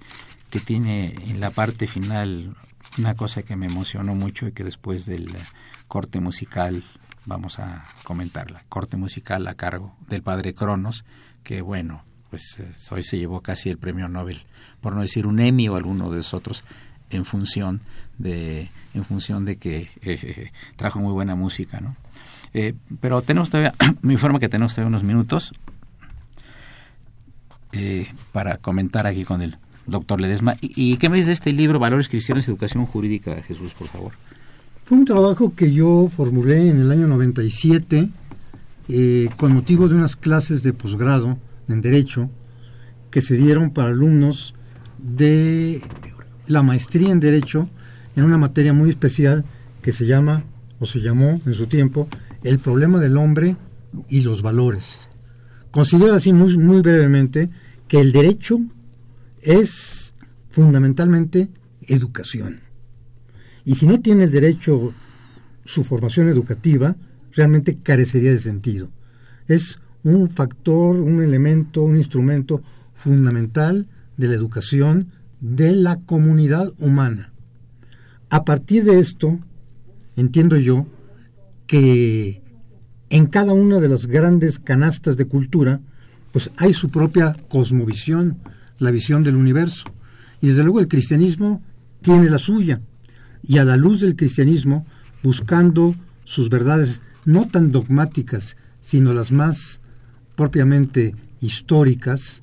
[0.51, 2.55] que tiene en la parte final
[2.97, 5.31] una cosa que me emocionó mucho y que después del
[5.87, 6.83] corte musical
[7.25, 8.63] vamos a comentarla.
[8.69, 11.05] Corte musical a cargo del padre Cronos,
[11.43, 14.43] que bueno, pues eh, hoy se llevó casi el premio Nobel,
[14.81, 16.63] por no decir un Emmy o alguno de los otros,
[17.09, 17.81] en función
[18.17, 21.95] de en función de que eh, trajo muy buena música, ¿no?
[22.53, 25.53] Eh, pero tenemos todavía, me informa que tenemos todavía unos minutos
[27.71, 30.55] eh, para comentar aquí con el doctor Ledesma.
[30.61, 34.13] ¿Y, qué me dice este libro, Valores Cristianos Educación Jurídica, Jesús, por favor?
[34.83, 38.09] Fue un trabajo que yo formulé en el año 97
[39.37, 41.37] con motivo de unas clases de posgrado
[41.69, 42.29] en Derecho
[43.09, 44.55] que se dieron para alumnos
[44.97, 45.81] de
[46.47, 47.69] la maestría en Derecho
[48.15, 49.45] en una materia muy especial
[49.81, 50.43] que se llama,
[50.79, 52.07] o se llamó en su tiempo,
[52.43, 53.55] el problema del hombre
[54.09, 55.09] y los valores.
[55.71, 57.49] Considero así muy brevemente
[57.87, 58.59] que el derecho
[59.43, 60.13] es
[60.49, 61.49] fundamentalmente
[61.81, 62.61] educación.
[63.65, 64.93] Y si no tiene el derecho
[65.65, 66.95] su formación educativa,
[67.31, 68.89] realmente carecería de sentido.
[69.47, 72.61] Es un factor, un elemento, un instrumento
[72.93, 75.07] fundamental de la educación
[75.39, 77.33] de la comunidad humana.
[78.29, 79.39] A partir de esto,
[80.15, 80.87] entiendo yo
[81.67, 82.41] que
[83.09, 85.81] en cada una de las grandes canastas de cultura,
[86.31, 88.39] pues hay su propia cosmovisión,
[88.79, 89.85] la visión del universo.
[90.41, 91.61] Y desde luego el cristianismo
[92.01, 92.81] tiene la suya.
[93.41, 94.85] Y a la luz del cristianismo,
[95.21, 99.81] buscando sus verdades no tan dogmáticas, sino las más
[100.35, 102.41] propiamente históricas,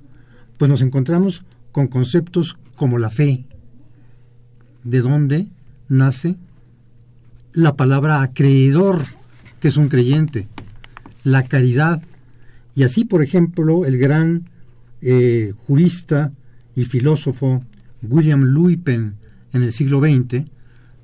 [0.58, 3.46] pues nos encontramos con conceptos como la fe,
[4.84, 5.48] de dónde
[5.88, 6.36] nace
[7.52, 9.04] la palabra acreedor,
[9.58, 10.48] que es un creyente,
[11.24, 12.02] la caridad,
[12.74, 14.49] y así, por ejemplo, el gran
[15.02, 16.32] eh, jurista
[16.74, 17.62] y filósofo
[18.02, 19.16] William Luypen
[19.52, 20.44] en el siglo XX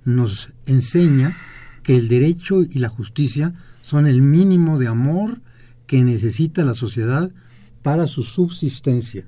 [0.04, 1.36] nos enseña
[1.82, 5.40] que el derecho y la justicia son el mínimo de amor
[5.86, 7.30] que necesita la sociedad
[7.82, 9.26] para su subsistencia.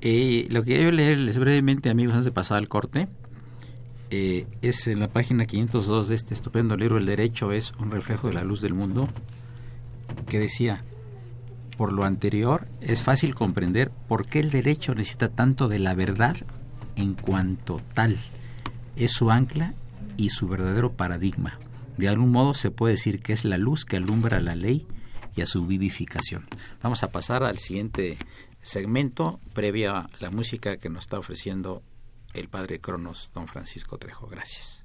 [0.00, 3.08] Eh, lo que quiero leerles brevemente, amigos, antes de pasar al corte,
[4.10, 8.28] eh, es en la página 502 de este estupendo libro, El Derecho es un reflejo
[8.28, 9.08] de la luz del mundo,
[10.28, 10.82] que decía,
[11.76, 16.36] por lo anterior, es fácil comprender por qué el derecho necesita tanto de la verdad
[16.96, 18.18] en cuanto tal.
[18.96, 19.74] Es su ancla
[20.16, 21.58] y su verdadero paradigma.
[21.96, 24.86] De algún modo se puede decir que es la luz que alumbra la ley
[25.36, 26.46] y a su vivificación.
[26.82, 28.18] Vamos a pasar al siguiente
[28.62, 31.82] segmento previa a la música que nos está ofreciendo
[32.32, 34.26] el padre Cronos, don Francisco Trejo.
[34.26, 34.84] Gracias.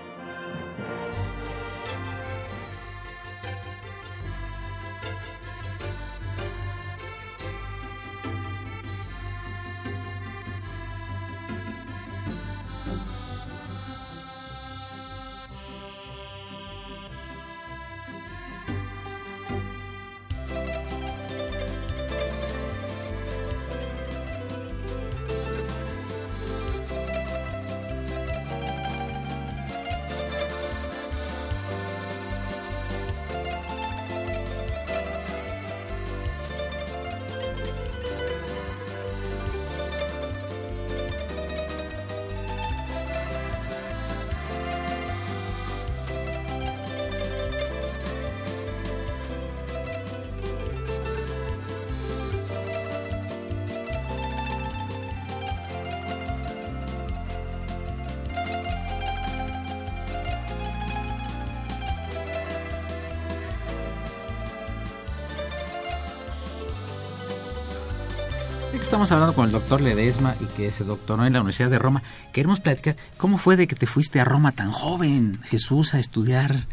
[68.91, 72.03] Estamos hablando con el doctor Ledesma y que se doctoró en la Universidad de Roma.
[72.33, 76.67] Queremos platicar cómo fue de que te fuiste a Roma tan joven, Jesús, a estudiar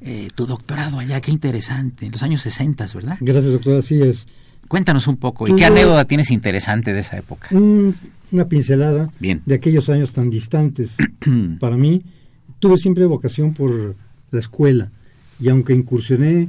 [0.00, 1.20] eh, tu doctorado allá.
[1.20, 3.18] Qué interesante, en los años 60, ¿verdad?
[3.20, 4.26] Gracias, doctor, así es.
[4.66, 7.50] Cuéntanos un poco, ¿y qué anécdota tienes interesante de esa época?
[7.52, 10.96] una pincelada de aquellos años tan distantes.
[11.60, 12.02] Para mí,
[12.58, 13.94] tuve siempre vocación por
[14.32, 14.90] la escuela
[15.38, 16.48] y aunque incursioné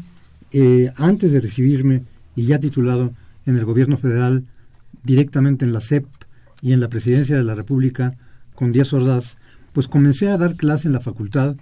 [0.52, 2.06] eh, antes de recibirme
[2.36, 3.14] y ya titulado
[3.46, 4.46] en el gobierno federal
[5.04, 6.06] directamente en la CEP
[6.62, 8.18] y en la Presidencia de la República
[8.56, 9.38] con Díaz Ordaz,
[9.74, 11.56] pues comencé a dar clase en la facultad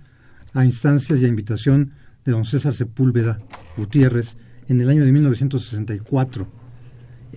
[0.54, 1.92] a instancias y a invitación
[2.26, 3.40] de don César Sepúlveda
[3.78, 4.36] Gutiérrez
[4.68, 6.48] en el año de 1964.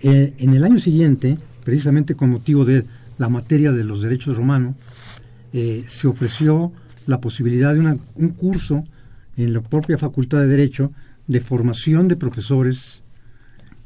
[0.02, 2.84] Eh, en el año siguiente, precisamente con motivo de
[3.18, 4.76] la materia de los derechos romanos,
[5.52, 6.72] eh, se ofreció
[7.06, 7.80] la posibilidad de
[8.14, 8.84] un curso
[9.36, 10.92] en la propia Facultad de Derecho
[11.26, 13.02] de formación de profesores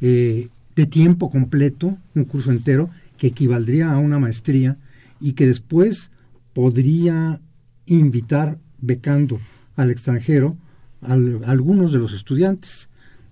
[0.01, 4.77] eh, de tiempo completo, un curso entero, que equivaldría a una maestría
[5.21, 6.11] y que después
[6.53, 7.41] podría
[7.87, 9.41] invitar becando
[9.75, 10.57] al extranjero
[11.01, 12.89] a, algunos de los estudiantes.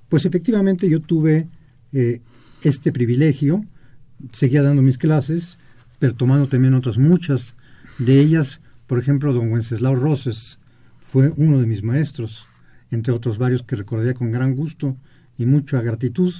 [0.08, 1.48] Pues efectivamente yo tuve
[1.92, 2.20] eh,
[2.62, 3.64] este privilegio,
[4.32, 5.58] seguía dando mis clases,
[5.98, 7.54] pero tomando también otras muchas
[7.98, 10.58] de ellas, por ejemplo, don Wenceslao Roses
[11.00, 12.46] fue uno de mis maestros,
[12.90, 14.96] entre otros varios que recordaría con gran gusto
[15.36, 16.32] y mucha gratitud,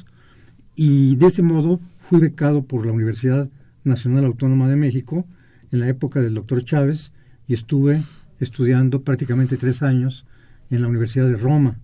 [0.77, 3.51] y de ese modo fui becado por la Universidad
[3.85, 5.27] Nacional Autónoma de México
[5.71, 7.13] en la época del doctor Chávez
[7.47, 8.03] y estuve
[8.41, 10.25] estudiando prácticamente tres años
[10.71, 11.79] en la Universidad de Roma,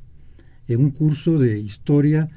[0.69, 2.29] en un curso de historia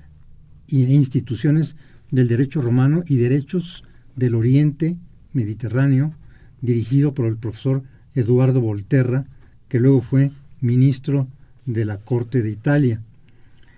[0.68, 1.76] e instituciones
[2.12, 3.84] del derecho romano y derechos
[4.16, 4.98] del Oriente
[5.32, 6.14] Mediterráneo,
[6.62, 9.26] dirigido por el profesor Eduardo Volterra,
[9.68, 11.28] que luego fue ministro
[11.66, 13.02] de la Corte de Italia.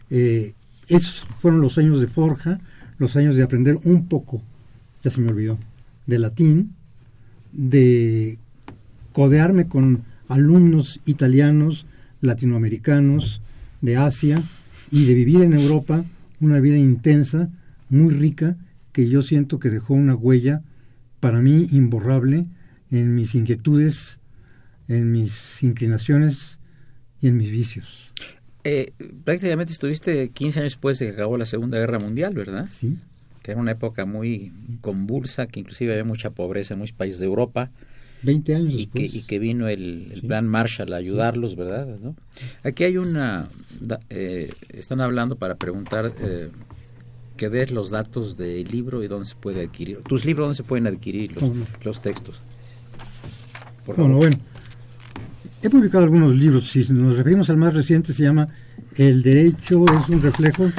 [0.10, 0.54] Eh,
[0.88, 2.60] esos fueron los años de forja,
[2.98, 4.42] los años de aprender un poco,
[5.04, 5.58] ya se me olvidó,
[6.06, 6.76] de latín,
[7.52, 8.38] de
[9.12, 11.86] codearme con alumnos italianos,
[12.22, 13.42] latinoamericanos,
[13.82, 14.42] de Asia
[14.92, 16.04] y de vivir en Europa
[16.40, 17.50] una vida intensa,
[17.90, 18.58] muy rica,
[18.92, 20.62] que yo siento que dejó una huella
[21.20, 22.46] para mí imborrable
[22.92, 24.20] en mis inquietudes,
[24.88, 26.60] en mis inclinaciones
[27.22, 28.12] y en mis vicios.
[28.68, 28.94] Eh,
[29.24, 32.68] prácticamente estuviste 15 años después de que acabó la Segunda Guerra Mundial, ¿verdad?
[32.68, 32.98] Sí.
[33.44, 34.52] Que era una época muy
[34.82, 37.70] convulsa, que inclusive había mucha pobreza en muchos países de Europa.
[38.24, 41.86] 20 años y que, y que vino el, plan Marshall a ayudarlos, ¿verdad?
[42.02, 42.16] ¿No?
[42.64, 43.48] Aquí hay una...
[44.10, 46.50] Eh, están hablando para preguntar eh,
[47.38, 50.00] que des los datos del libro y dónde se puede adquirir.
[50.00, 51.52] ¿Tus libros dónde se pueden adquirir los,
[51.84, 52.42] los textos?
[53.86, 54.36] bueno, bueno
[55.66, 58.48] He publicado algunos libros, si nos referimos al más reciente, se llama
[58.98, 60.72] El derecho es un reflejo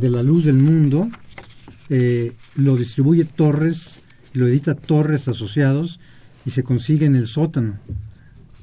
[0.00, 1.10] de la luz del mundo.
[1.90, 3.98] Eh, lo distribuye Torres,
[4.32, 6.00] lo edita Torres Asociados
[6.46, 7.74] y se consigue en el sótano.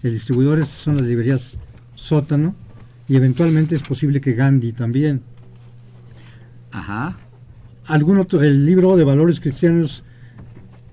[0.01, 1.59] El distribuidor es- son las librerías
[1.93, 2.55] sótano
[3.07, 5.22] y eventualmente es posible que Gandhi también.
[6.72, 7.20] Ajá.
[7.86, 10.03] Algún otro, el libro de valores cristianos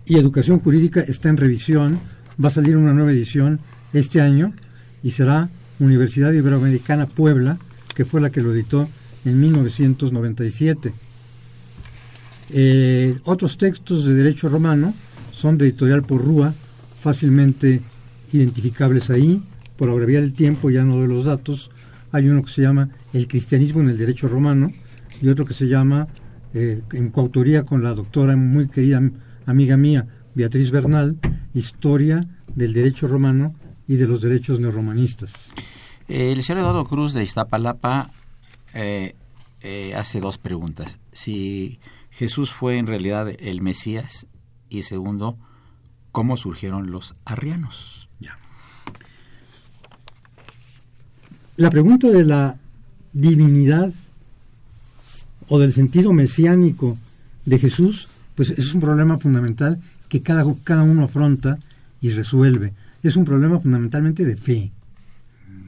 [0.05, 1.99] y educación jurídica está en revisión.
[2.43, 3.61] Va a salir una nueva edición
[3.93, 4.53] este año
[5.03, 7.59] y será Universidad Iberoamericana Puebla,
[7.95, 8.89] que fue la que lo editó
[9.25, 10.93] en 1997.
[12.53, 14.93] Eh, otros textos de derecho romano
[15.33, 16.53] son de editorial Porrúa,
[17.01, 17.81] fácilmente
[18.33, 19.43] identificables ahí.
[19.77, 21.71] Por abreviar el tiempo, ya no doy los datos.
[22.13, 24.73] Hay uno que se llama El cristianismo en el derecho romano
[25.23, 26.09] y otro que se llama,
[26.53, 29.13] eh, en coautoría con la doctora muy querida am-
[29.47, 31.17] amiga mía, Beatriz Bernal,
[31.55, 33.55] Historia del derecho romano
[33.91, 35.49] y de los derechos neorromanistas.
[36.07, 38.09] El señor Eduardo Cruz de Iztapalapa
[38.73, 39.17] eh,
[39.63, 41.01] eh, hace dos preguntas.
[41.13, 41.81] Si
[42.13, 44.29] Jesús fue en realidad el Mesías
[44.69, 45.37] y segundo,
[46.13, 48.09] ¿cómo surgieron los arrianos?
[48.21, 48.39] Ya.
[51.57, 52.59] La pregunta de la
[53.13, 53.93] divinidad
[55.49, 56.97] o del sentido mesiánico
[57.45, 61.59] de Jesús, pues es un problema fundamental que cada, cada uno afronta
[62.01, 62.73] y resuelve.
[63.03, 64.73] Es un problema fundamentalmente de fe.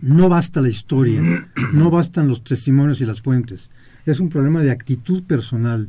[0.02, 1.22] No basta la historia,
[1.72, 3.70] no bastan los testimonios y las fuentes.
[4.04, 5.88] Es un problema de actitud personal.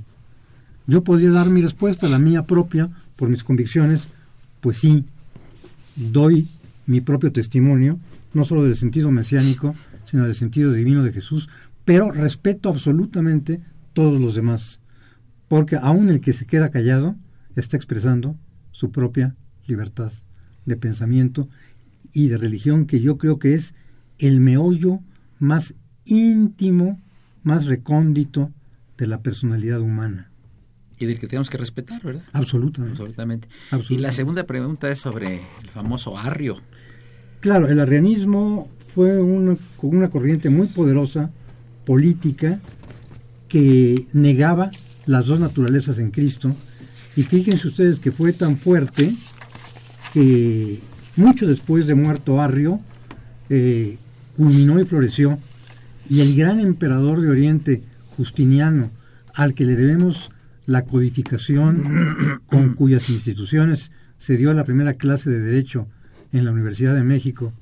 [0.87, 4.07] Yo podría dar mi respuesta, la mía propia, por mis convicciones,
[4.61, 5.05] pues sí,
[5.95, 6.47] doy
[6.85, 7.99] mi propio testimonio,
[8.33, 9.75] no solo del sentido mesiánico,
[10.09, 11.49] sino del sentido divino de Jesús,
[11.85, 13.61] pero respeto absolutamente
[13.93, 14.79] todos los demás,
[15.47, 17.15] porque aún el que se queda callado
[17.55, 18.37] está expresando
[18.71, 19.35] su propia
[19.67, 20.11] libertad
[20.65, 21.49] de pensamiento
[22.13, 23.73] y de religión, que yo creo que es
[24.19, 24.99] el meollo
[25.39, 25.73] más
[26.05, 27.01] íntimo,
[27.43, 28.51] más recóndito
[28.97, 30.29] de la personalidad humana.
[30.99, 32.23] Y del que tenemos que respetar, ¿verdad?
[32.31, 33.01] Absolutamente.
[33.01, 33.49] Absolutamente.
[33.89, 36.61] Y la segunda pregunta es sobre el famoso arrio.
[37.39, 41.31] Claro, el arrianismo fue una, una corriente muy poderosa,
[41.83, 42.61] política,
[43.49, 44.71] que negaba
[45.05, 46.55] las dos naturalezas en Cristo.
[47.15, 49.15] Y fíjense ustedes que fue tan fuerte
[50.13, 50.79] que
[51.15, 52.79] mucho después de muerto Arrio,
[53.49, 53.97] eh,
[54.37, 55.37] culminó y floreció.
[56.09, 57.83] Y el gran emperador de Oriente,
[58.15, 58.89] Justiniano,
[59.33, 60.29] al que le debemos
[60.65, 65.87] la codificación con cuyas instituciones se dio la primera clase de Derecho
[66.31, 67.53] en la Universidad de México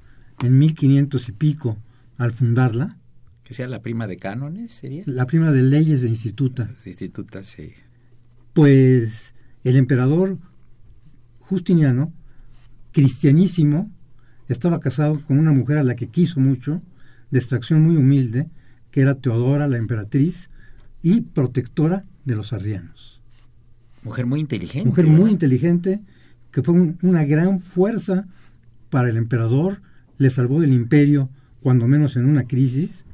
[0.43, 1.77] en 1500 y pico
[2.17, 2.97] al fundarla,
[3.43, 5.03] Que sea la prima de cánones, sería.
[5.05, 6.69] la prima de leyes de instituta.
[6.85, 7.73] Instituta, sí.
[8.53, 9.33] Pues
[9.63, 10.37] el emperador
[11.39, 12.13] Justiniano,
[12.91, 13.89] cristianísimo,
[14.47, 16.81] estaba casado con una mujer a la que quiso mucho,
[17.29, 18.49] de extracción muy humilde,
[18.91, 20.49] que era Teodora, la emperatriz,
[21.01, 23.21] y protectora de los arrianos.
[24.03, 24.87] Mujer muy inteligente.
[24.87, 25.19] Mujer ¿verdad?
[25.19, 26.01] muy inteligente,
[26.51, 28.27] que fue un- una gran fuerza
[28.89, 29.81] para el emperador,
[30.17, 31.29] le salvó del imperio,
[31.61, 33.05] cuando menos en una crisis,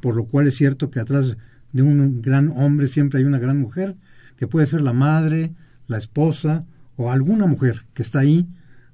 [0.00, 1.36] por lo cual es cierto que atrás
[1.72, 3.96] de un gran hombre siempre hay una gran mujer,
[4.36, 5.52] que puede ser la madre,
[5.86, 6.60] la esposa
[6.96, 8.46] o alguna mujer que está ahí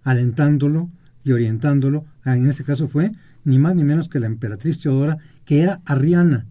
[0.05, 0.88] alentándolo
[1.24, 2.05] y orientándolo.
[2.22, 3.11] Ah, En este caso fue
[3.44, 6.46] ni más ni menos que la emperatriz Teodora, que era arriana.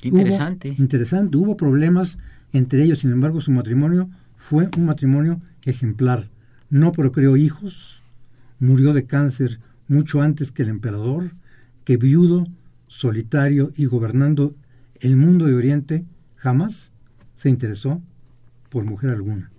[0.00, 0.70] Qué interesante.
[0.70, 1.36] Hubo, interesante.
[1.36, 2.18] Hubo problemas
[2.52, 6.28] entre ellos, sin embargo, su matrimonio fue un matrimonio ejemplar.
[6.68, 8.02] No procreó hijos,
[8.58, 11.32] murió de cáncer mucho antes que el emperador,
[11.84, 12.46] que viudo,
[12.86, 14.54] solitario y gobernando
[15.00, 16.04] el mundo de Oriente,
[16.36, 16.90] jamás
[17.36, 18.02] se interesó
[18.68, 19.50] por mujer alguna.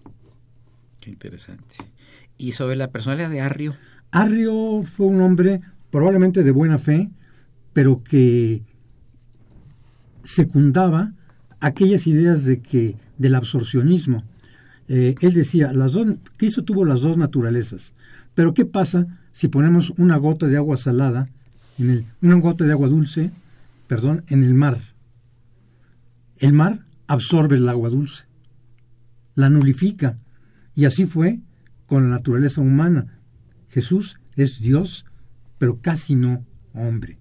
[1.00, 1.76] Qué interesante.
[2.42, 3.76] Y sobre la personalidad de Arrio,
[4.10, 5.62] Arrio fue un hombre
[5.92, 7.12] probablemente de buena fe,
[7.72, 8.64] pero que
[10.24, 11.14] secundaba
[11.60, 14.24] aquellas ideas de que del absorcionismo.
[14.88, 17.94] Eh, él decía, las dos, Cristo tuvo las dos naturalezas,
[18.34, 21.28] pero ¿qué pasa si ponemos una gota de agua salada,
[21.78, 23.30] en el, una gota de agua dulce,
[23.86, 24.80] perdón, en el mar?
[26.40, 28.24] El mar absorbe el agua dulce,
[29.36, 30.18] la nulifica,
[30.74, 31.40] y así fue
[31.92, 33.20] con la naturaleza humana.
[33.68, 35.04] Jesús es Dios,
[35.58, 37.20] pero casi no hombre.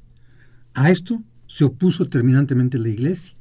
[0.75, 3.35] A esto se opuso terminantemente la Iglesia,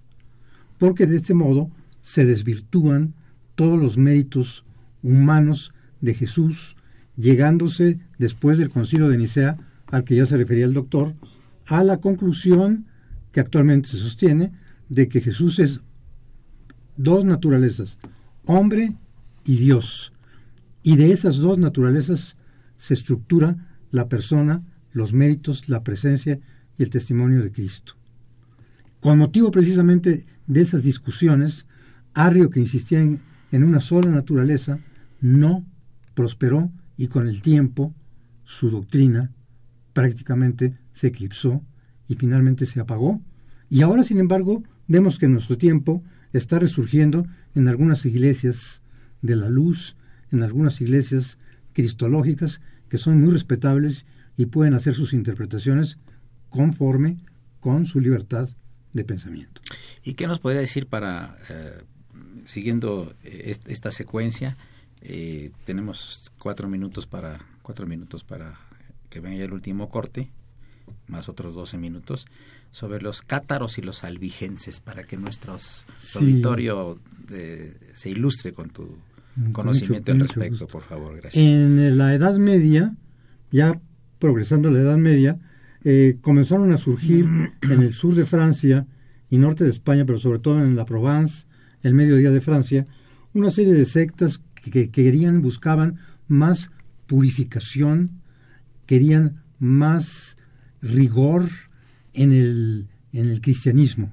[0.80, 1.70] porque de este modo
[2.02, 3.14] se desvirtúan
[3.54, 4.66] todos los méritos
[5.04, 5.72] humanos
[6.02, 6.76] de Jesús,
[7.16, 9.56] llegándose después del concilio de Nicea,
[9.92, 11.14] al que ya se refería el doctor,
[11.68, 12.88] a la conclusión
[13.32, 14.52] que actualmente se sostiene
[14.90, 15.82] de que Jesús es
[16.98, 18.00] dos naturalezas,
[18.46, 18.96] hombre
[19.46, 20.12] y Dios.
[20.84, 22.36] Y de esas dos naturalezas
[22.78, 26.40] se estructura la persona, los méritos, la presencia
[26.78, 27.94] y el testimonio de Cristo.
[29.00, 31.66] Con motivo precisamente de esas discusiones,
[32.14, 33.22] Arrio, que insistía en,
[33.52, 34.80] en una sola naturaleza,
[35.22, 35.66] no
[36.14, 37.94] prosperó y con el tiempo
[38.44, 39.32] su doctrina
[39.94, 41.64] prácticamente se eclipsó
[42.08, 43.22] y finalmente se apagó.
[43.70, 46.04] Y ahora, sin embargo, vemos que en nuestro tiempo
[46.34, 47.26] está resurgiendo
[47.56, 48.82] en algunas iglesias
[49.22, 49.96] de la luz,
[50.32, 51.38] en algunas iglesias
[51.74, 54.06] cristológicas que son muy respetables
[54.36, 55.98] y pueden hacer sus interpretaciones
[56.50, 57.18] conforme
[57.60, 58.50] con su libertad
[58.94, 59.62] de pensamiento.
[60.04, 61.82] ¿Y qué nos podría decir para, eh,
[62.46, 64.58] siguiendo eh, esta secuencia,
[65.02, 68.56] eh, tenemos cuatro minutos para cuatro minutos para
[69.10, 70.32] que venga el último corte,
[71.08, 72.26] más otros doce minutos,
[72.72, 75.58] sobre los cátaros y los albigenses, para que nuestro
[76.16, 77.00] auditorio
[77.94, 78.98] se ilustre con tu
[79.52, 81.16] conocimiento al respecto, por favor.
[81.18, 81.44] Gracias.
[81.44, 82.96] En la Edad Media,
[83.52, 83.80] ya
[84.20, 85.40] progresando la Edad Media,
[85.84, 87.26] eh, comenzaron a surgir
[87.62, 88.86] en el sur de Francia
[89.30, 91.46] y norte de España, pero sobre todo en la Provence,
[91.82, 92.86] el mediodía de Francia,
[93.34, 96.72] una serie de sectas que, querían, buscaban más
[97.08, 98.22] purificación,
[98.86, 100.36] querían más
[100.82, 101.50] rigor
[102.14, 104.12] en el, en el cristianismo,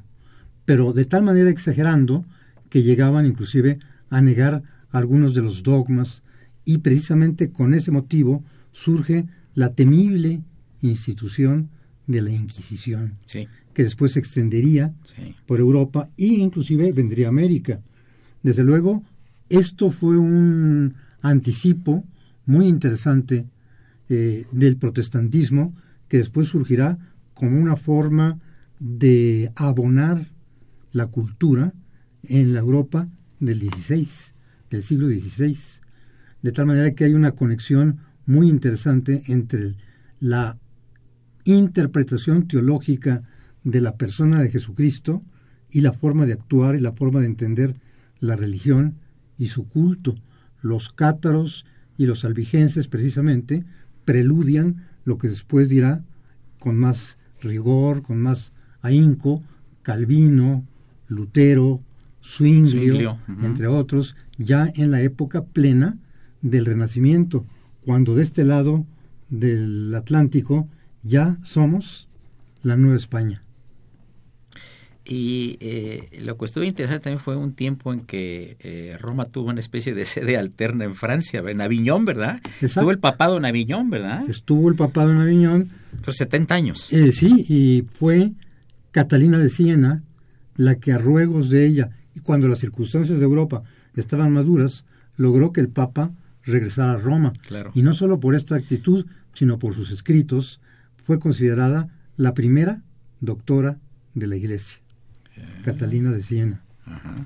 [0.65, 2.25] pero de tal manera exagerando
[2.69, 3.79] que llegaban inclusive
[4.11, 4.63] a negar
[4.97, 6.23] algunos de los dogmas
[6.65, 8.43] y precisamente con ese motivo
[8.73, 10.43] surge la temible
[10.81, 11.69] institución
[12.07, 13.15] de la Inquisición,
[13.75, 14.95] que después se extendería
[15.47, 17.83] por Europa e inclusive vendría a América.
[18.43, 19.03] Desde luego,
[19.49, 22.05] esto fue un anticipo
[22.47, 23.47] muy interesante
[24.09, 25.75] eh, del protestantismo
[26.09, 26.99] que después surgirá
[27.35, 28.39] como una forma
[28.79, 30.27] de abonar
[30.93, 31.75] la cultura
[32.23, 33.09] en la Europa
[33.41, 34.36] del XVI,
[34.71, 35.57] del siglo XVI,
[36.43, 39.77] de tal manera que hay una conexión muy interesante entre
[40.21, 40.59] la
[41.45, 43.23] interpretación teológica
[43.65, 45.23] de la persona de Jesucristo
[45.71, 47.75] y la forma de actuar y la forma de entender
[48.21, 48.95] la religión
[49.39, 50.17] y su culto.
[50.61, 53.65] Los cátaros y los albigenses precisamente
[54.05, 56.05] preludian lo que después dirá
[56.59, 58.53] con más rigor, con más
[58.83, 59.43] ahínco,
[59.83, 60.65] Calvino,
[61.09, 61.81] Lutero,
[62.23, 65.99] Zwinglio, entre otros, ya en la época plena
[66.43, 67.47] del Renacimiento,
[67.85, 68.87] cuando de este lado
[69.29, 70.69] del Atlántico
[71.03, 72.09] ya somos
[72.63, 73.43] la Nueva España.
[75.09, 79.51] Y eh, lo que estuvo interesante también fue un tiempo en que eh, Roma tuvo
[79.51, 82.41] una especie de sede alterna en Francia, en Aviñón, ¿verdad?
[82.61, 84.29] Estuvo el papado en Aviñón, ¿verdad?
[84.29, 85.71] Estuvo el papado en Aviñón.
[86.05, 86.93] Por 70 años.
[86.93, 88.33] Eh, sí, y fue
[88.91, 90.03] Catalina de Siena
[90.57, 93.63] la que a ruegos de ella, y cuando las circunstancias de Europa
[94.01, 94.85] estaban maduras,
[95.17, 96.13] logró que el Papa
[96.45, 97.33] regresara a Roma.
[97.47, 97.73] Claro.
[97.75, 100.61] Y no solo por esta actitud, sino por sus escritos,
[100.97, 102.83] fue considerada la primera
[103.21, 103.79] doctora
[104.15, 104.79] de la Iglesia,
[105.63, 106.63] Catalina de Siena.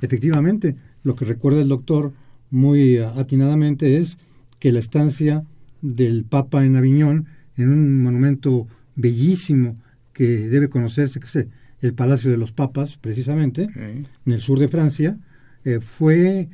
[0.00, 2.12] Efectivamente, lo que recuerda el doctor
[2.50, 4.18] muy atinadamente es
[4.58, 5.44] que la estancia
[5.82, 8.66] del Papa en Aviñón, en un monumento
[8.96, 9.76] bellísimo
[10.12, 11.46] que debe conocerse, que es
[11.80, 15.18] el Palacio de los Papas, precisamente, en el sur de Francia,
[15.64, 16.48] eh, fue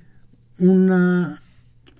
[0.58, 1.40] una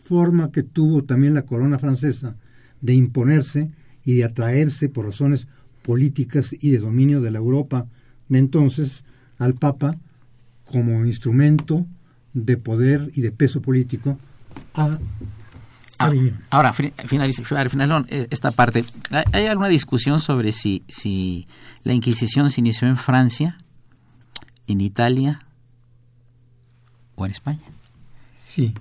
[0.03, 2.37] forma que tuvo también la corona francesa
[2.81, 3.71] de imponerse
[4.05, 5.49] y de atraerse por razones
[5.83, 7.87] políticas y de dominio de la Europa
[8.29, 9.05] de entonces
[9.39, 9.97] al Papa
[10.65, 11.87] como instrumento
[12.35, 14.19] de poder y de peso político
[14.75, 14.99] a
[15.99, 16.11] ah,
[16.51, 18.85] ahora, finalizando eh, esta parte.
[19.33, 21.49] ¿Hay alguna discusión sobre si, si
[21.85, 23.59] la Inquisición se inició en Francia,
[24.67, 25.47] en Italia
[27.15, 27.76] o en España?
[28.57, 28.73] Sí.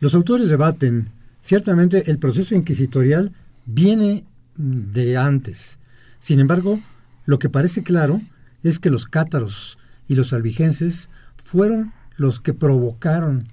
[0.00, 1.10] Los autores debaten.
[1.40, 3.32] Ciertamente el proceso inquisitorial
[3.64, 4.24] viene
[4.56, 5.78] de antes.
[6.18, 6.80] Sin embargo,
[7.26, 8.20] lo que parece claro
[8.64, 9.78] es que los cátaros
[10.08, 11.08] y los albigenses
[11.42, 13.44] fueron los que provocaron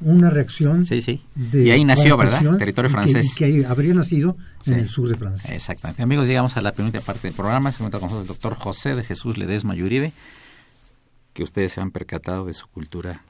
[0.00, 0.84] una reacción.
[0.84, 1.22] Sí, sí.
[1.52, 2.56] y ahí nació, ¿verdad?
[2.58, 3.34] Territorio francés.
[3.36, 4.36] Que, que habría nacido
[4.66, 5.52] en el sur de Francia.
[5.54, 6.02] Exactamente.
[6.02, 7.72] Amigos, llegamos a la penúltima parte del programa.
[7.72, 10.12] Se encuentra con nosotros el doctor José de Jesús Ledesma Yuribe,
[11.32, 13.22] que ustedes se han percatado de su cultura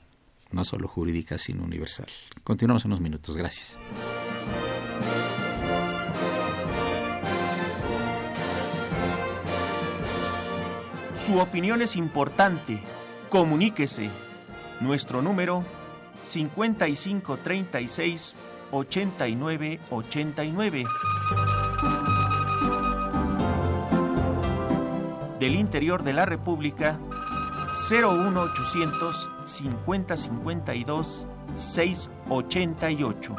[0.55, 2.09] no solo jurídica, sino universal.
[2.43, 3.37] Continuamos unos minutos.
[3.37, 3.79] Gracias.
[11.17, 12.81] Su opinión es importante.
[13.31, 14.11] Comuníquese.
[14.81, 15.65] Nuestro número
[16.25, 18.37] 5536
[18.71, 20.85] 8989.
[25.39, 26.99] Del interior de la República
[27.75, 33.37] 01800 5052 688.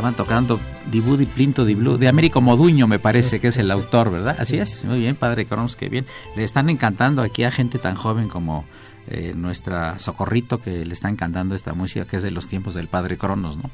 [0.00, 0.58] Estaban tocando
[0.90, 4.34] Di Plinto Di Blue, de Américo Moduño me parece que es el autor, ¿verdad?
[4.38, 6.06] Así es, muy bien, padre Cronos, qué bien.
[6.36, 8.64] Le están encantando aquí a gente tan joven como
[9.08, 12.88] eh, nuestra Socorrito, que le está encantando esta música que es de los tiempos del
[12.88, 13.64] padre Cronos, ¿no?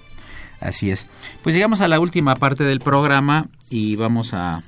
[0.58, 1.06] Así es.
[1.44, 4.60] Pues llegamos a la última parte del programa y vamos a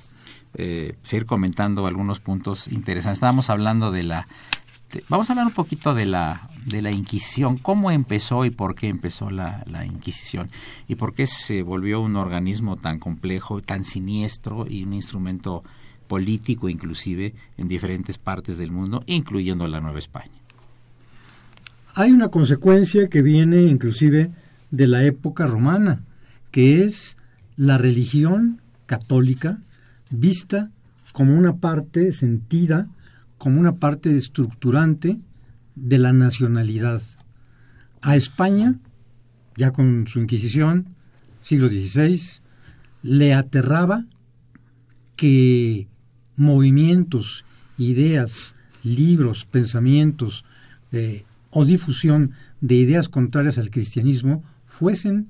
[0.55, 3.17] eh, seguir comentando algunos puntos interesantes.
[3.17, 4.29] Estábamos hablando de la
[5.09, 8.89] vamos a hablar un poquito de la, de la Inquisición, cómo empezó y por qué
[8.89, 10.51] empezó la, la, Inquisición
[10.87, 15.63] y por qué se volvió un organismo tan complejo, tan siniestro y un instrumento
[16.07, 20.33] político inclusive en diferentes partes del mundo, incluyendo la Nueva España.
[21.95, 24.31] Hay una consecuencia que viene inclusive
[24.71, 26.01] de la época romana,
[26.51, 27.17] que es
[27.57, 29.59] la religión católica
[30.11, 30.71] vista
[31.13, 32.89] como una parte sentida
[33.39, 35.19] como una parte estructurante
[35.75, 37.01] de la nacionalidad.
[38.03, 38.79] A España,
[39.57, 40.89] ya con su Inquisición,
[41.41, 42.21] siglo XVI,
[43.03, 44.05] le aterraba
[45.17, 45.89] que
[46.37, 47.45] movimientos,
[47.77, 50.45] ideas, libros, pensamientos
[50.93, 55.29] eh, o difusión de ideas contrarias al cristianismo fuesen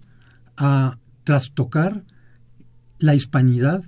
[0.56, 2.04] a trastocar
[2.98, 3.82] la hispanidad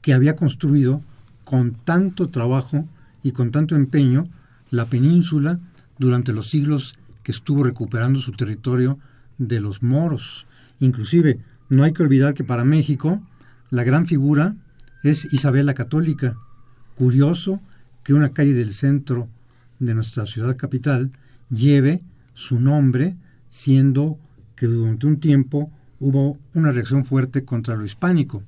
[0.00, 1.02] que había construido
[1.44, 2.88] con tanto trabajo
[3.28, 4.24] y con tanto empeño
[4.70, 5.60] la península
[5.98, 8.98] durante los siglos que estuvo recuperando su territorio
[9.36, 10.46] de los moros.
[10.80, 13.20] Inclusive, no hay que olvidar que para México
[13.68, 14.56] la gran figura
[15.02, 16.36] es Isabel la Católica.
[16.94, 17.60] Curioso
[18.02, 19.28] que una calle del centro
[19.78, 21.12] de nuestra ciudad capital
[21.50, 22.00] lleve
[22.32, 23.16] su nombre,
[23.48, 24.18] siendo
[24.56, 25.70] que durante un tiempo
[26.00, 28.42] hubo una reacción fuerte contra lo hispánico.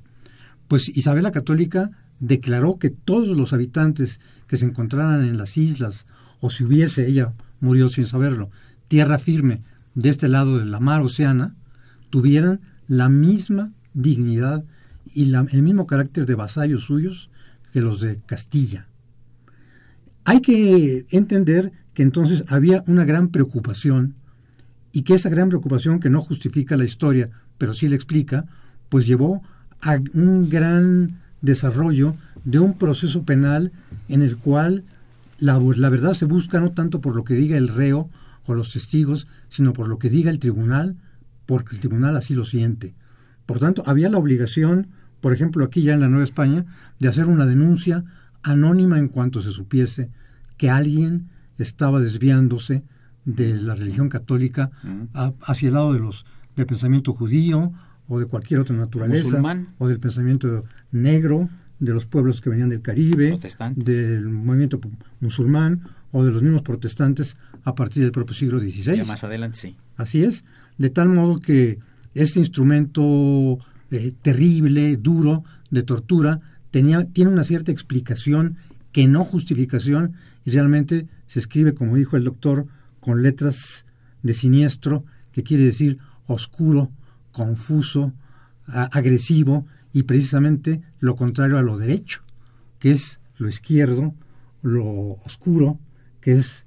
[0.69, 4.21] Pues Isabel la Católica declaró que todos los habitantes
[4.51, 6.07] que se encontraran en las islas,
[6.41, 8.51] o si hubiese, ella murió sin saberlo,
[8.89, 9.61] tierra firme
[9.95, 11.55] de este lado de la mar oceana,
[12.11, 14.65] tuvieran la misma dignidad
[15.15, 17.31] y el mismo carácter de vasallos suyos
[17.73, 18.89] que los de Castilla.
[20.25, 24.17] Hay que entender que entonces había una gran preocupación
[24.91, 28.47] y que esa gran preocupación que no justifica la historia, pero sí la explica,
[28.89, 29.45] pues llevó
[29.81, 33.73] a un gran desarrollo de un proceso penal
[34.09, 34.85] en el cual
[35.39, 38.11] la, la, verdad se busca no tanto por lo que diga el reo
[38.47, 40.97] o los testigos, sino por lo que diga el tribunal,
[41.47, 42.95] porque el tribunal así lo siente.
[43.47, 44.89] Por tanto, había la obligación,
[45.21, 46.67] por ejemplo, aquí ya en la Nueva España,
[46.99, 48.05] de hacer una denuncia
[48.43, 50.11] anónima en cuanto se supiese
[50.57, 51.29] que alguien
[51.59, 52.83] estaba desviándose
[53.25, 54.71] de la religión católica
[55.43, 56.25] hacia el lado de los
[56.57, 57.73] del pensamiento judío
[58.09, 59.43] o de cualquier otra naturaleza
[59.79, 61.49] o del pensamiento negro
[61.81, 63.39] de los pueblos que venían del Caribe,
[63.75, 64.81] del movimiento
[65.21, 68.97] musulmán o de los mismos protestantes a partir del propio siglo XVI.
[68.97, 69.77] Ya más adelante, sí.
[69.97, 70.45] Así es,
[70.79, 71.79] de tal modo que
[72.15, 73.59] este instrumento
[73.91, 78.57] eh, terrible, duro, de tortura, tenía, tiene una cierta explicación
[78.93, 80.15] que no justificación
[80.45, 82.67] y realmente se escribe, como dijo el doctor,
[82.99, 83.87] con letras
[84.23, 86.91] de siniestro, que quiere decir oscuro,
[87.33, 88.13] confuso,
[88.67, 92.23] agresivo y precisamente lo contrario a lo derecho,
[92.79, 94.15] que es lo izquierdo,
[94.63, 94.85] lo
[95.25, 95.79] oscuro,
[96.21, 96.67] que es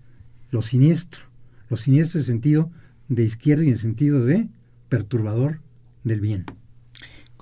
[0.49, 1.23] lo siniestro.
[1.69, 2.71] Lo siniestro en sentido
[3.07, 4.49] de izquierda y en el sentido de
[4.89, 5.61] perturbador
[6.03, 6.45] del bien.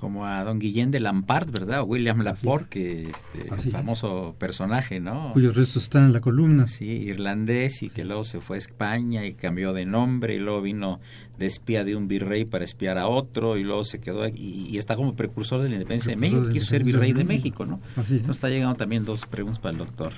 [0.02, 1.82] Como a don Guillén de Lampard, ¿verdad?
[1.82, 5.32] O William Laporte, que este famoso personaje, ¿no?
[5.34, 6.66] Cuyos restos están en la columna.
[6.66, 10.64] Sí, irlandés y que luego se fue a España y cambió de nombre y luego
[10.64, 11.00] vino
[11.38, 14.78] de espía de un virrey para espiar a otro y luego se quedó y, y
[14.80, 17.80] está como precursor de la independencia de México, quiso ser virrey de México, ¿no?
[17.96, 20.14] Nos está llegando también dos preguntas para el doctor.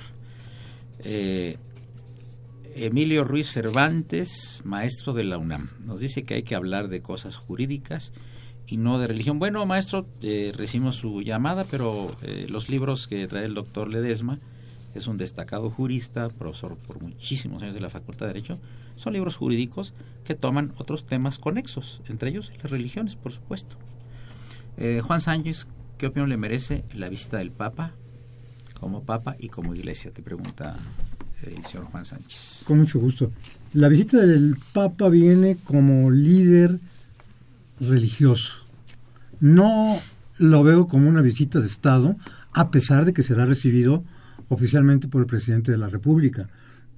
[1.00, 1.58] Eh,
[2.74, 7.36] Emilio Ruiz Cervantes, maestro de la UNAM, nos dice que hay que hablar de cosas
[7.36, 8.12] jurídicas
[8.66, 9.38] y no de religión.
[9.38, 14.40] Bueno, maestro, eh, recibimos su llamada, pero eh, los libros que trae el doctor Ledesma,
[14.94, 18.58] es un destacado jurista, profesor por muchísimos años de la Facultad de Derecho,
[18.94, 19.92] son libros jurídicos
[20.24, 23.76] que toman otros temas conexos, entre ellos las religiones, por supuesto.
[24.76, 25.66] Eh, Juan Sánchez,
[25.98, 27.92] ¿qué opinión le merece la visita del Papa
[28.78, 30.12] como Papa y como Iglesia?
[30.12, 30.76] Te pregunta
[31.42, 32.62] el señor Juan Sánchez.
[32.64, 33.32] Con mucho gusto.
[33.72, 36.78] La visita del Papa viene como líder
[37.88, 38.58] religioso.
[39.40, 39.98] No
[40.38, 42.16] lo veo como una visita de Estado,
[42.52, 44.04] a pesar de que será recibido
[44.48, 46.48] oficialmente por el presidente de la República.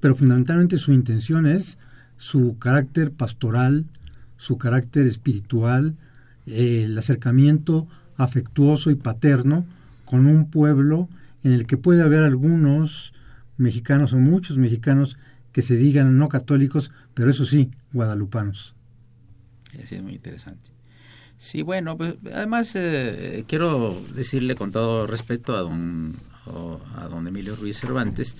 [0.00, 1.78] Pero fundamentalmente su intención es
[2.18, 3.86] su carácter pastoral,
[4.36, 5.96] su carácter espiritual,
[6.46, 9.66] el acercamiento afectuoso y paterno
[10.04, 11.08] con un pueblo
[11.42, 13.12] en el que puede haber algunos
[13.56, 15.18] mexicanos o muchos mexicanos
[15.52, 18.75] que se digan no católicos, pero eso sí, guadalupanos.
[19.72, 20.70] Es muy interesante.
[21.38, 26.14] Sí, bueno, pues, además eh, quiero decirle con todo respeto a don,
[26.94, 28.36] a don Emilio Ruiz Cervantes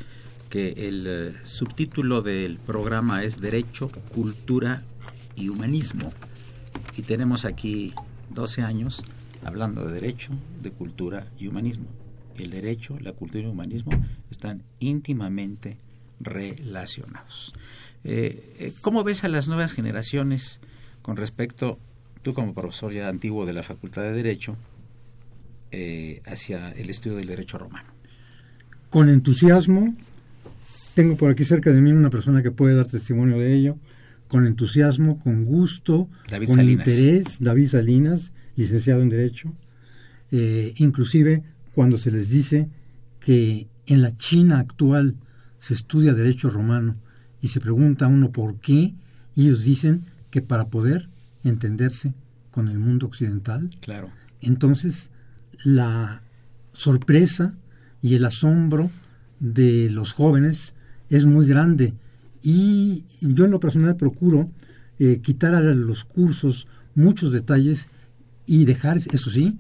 [0.49, 4.83] que el eh, subtítulo del programa es Derecho, Cultura
[5.35, 6.13] y Humanismo.
[6.97, 7.93] Y tenemos aquí
[8.31, 9.03] 12 años
[9.45, 11.87] hablando de derecho, de cultura y humanismo.
[12.37, 13.93] El derecho, la cultura y el humanismo
[14.31, 15.79] están íntimamente
[16.21, 17.53] relacionados.
[18.05, 20.61] Eh, ¿Cómo ves a las nuevas generaciones
[21.07, 21.79] con respecto
[22.23, 24.57] tú como profesor ya antiguo de la Facultad de Derecho,
[25.71, 27.91] eh, hacia el estudio del derecho romano?
[28.91, 29.95] Con entusiasmo,
[30.97, 33.79] tengo por aquí cerca de mí una persona que puede dar testimonio de ello,
[34.27, 36.09] con entusiasmo, con gusto,
[36.49, 39.55] con interés, David Salinas, licenciado en Derecho,
[40.33, 42.69] eh, inclusive cuando se les dice
[43.21, 45.15] que en la China actual
[45.61, 46.97] se estudia Derecho Romano
[47.41, 48.97] y se pregunta a uno por qué,
[49.37, 50.07] ellos dicen
[50.37, 51.09] que para poder
[51.45, 52.13] entenderse
[52.51, 53.71] con el mundo occidental.
[53.81, 54.11] Claro.
[54.43, 55.11] Entonces,
[55.65, 56.21] la
[56.75, 57.55] sorpresa
[58.03, 58.91] y el asombro
[59.41, 60.75] de los jóvenes
[61.09, 61.95] es muy grande.
[62.43, 64.51] Y yo en lo personal procuro
[64.99, 67.89] eh, quitar a los cursos muchos detalles
[68.45, 69.57] y dejar, eso sí,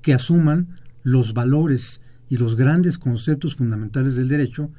[0.00, 4.70] que asuman los valores y los grandes conceptos fundamentales del derecho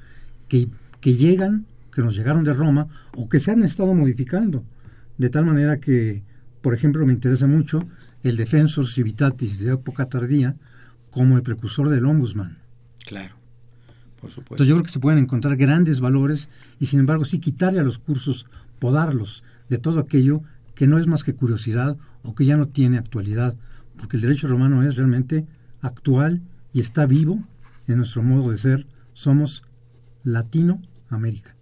[0.47, 0.69] que,
[1.01, 4.63] que llegan, que nos llegaron de Roma o que se han estado modificando.
[5.17, 6.23] De tal manera que
[6.65, 7.87] por ejemplo, me interesa mucho
[8.23, 10.55] el Defensor Civitatis de época tardía
[11.11, 12.57] como el precursor del Ombudsman.
[13.05, 13.35] Claro,
[14.19, 14.55] por supuesto.
[14.55, 16.49] Entonces yo creo que se pueden encontrar grandes valores
[16.79, 18.47] y sin embargo sí quitarle a los cursos,
[18.79, 20.41] podarlos de todo aquello
[20.73, 23.55] que no es más que curiosidad o que ya no tiene actualidad,
[23.95, 25.45] porque el derecho romano es realmente
[25.81, 26.41] actual
[26.73, 27.43] y está vivo
[27.87, 28.87] en nuestro modo de ser.
[29.13, 29.61] Somos
[30.23, 31.55] Latinoamérica.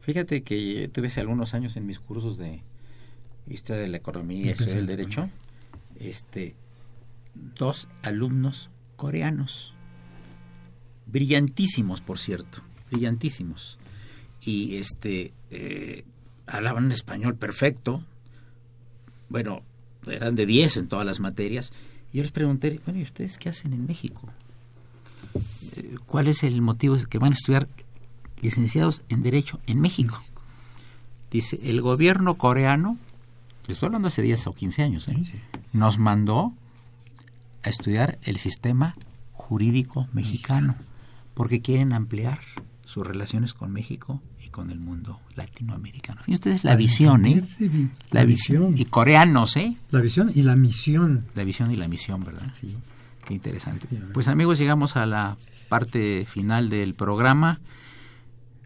[0.00, 2.64] Fíjate que tuve hace algunos años en mis cursos de
[3.48, 5.28] historia de la economía, historia del derecho,
[5.98, 6.54] este,
[7.34, 9.74] dos alumnos coreanos,
[11.06, 13.78] brillantísimos, por cierto, brillantísimos,
[14.42, 16.04] y este, eh,
[16.46, 18.04] hablaban español perfecto,
[19.28, 19.62] bueno,
[20.06, 21.72] eran de 10 en todas las materias,
[22.12, 24.28] y yo les pregunté, bueno, ¿y ustedes qué hacen en México?
[25.76, 27.68] Eh, ¿Cuál es el motivo que van a estudiar
[28.40, 30.22] licenciados en Derecho en México?
[31.30, 32.98] Dice, el gobierno coreano
[33.72, 35.22] estoy hablando hace 10 o 15 años, ¿eh?
[35.72, 36.52] nos mandó
[37.62, 38.94] a estudiar el sistema
[39.32, 40.76] jurídico mexicano,
[41.34, 42.38] porque quieren ampliar
[42.84, 46.22] sus relaciones con México y con el mundo latinoamericano.
[46.22, 47.42] Fíjense ustedes la visión, ¿eh?
[48.10, 48.74] La, visión.
[48.76, 49.76] Y coreanos, ¿eh?
[49.90, 51.24] La visión y la misión.
[51.34, 52.52] La visión y la misión, ¿verdad?
[52.60, 52.76] Sí.
[53.24, 53.86] Qué interesante.
[54.12, 55.36] Pues amigos, llegamos a la
[55.68, 57.60] parte final del programa.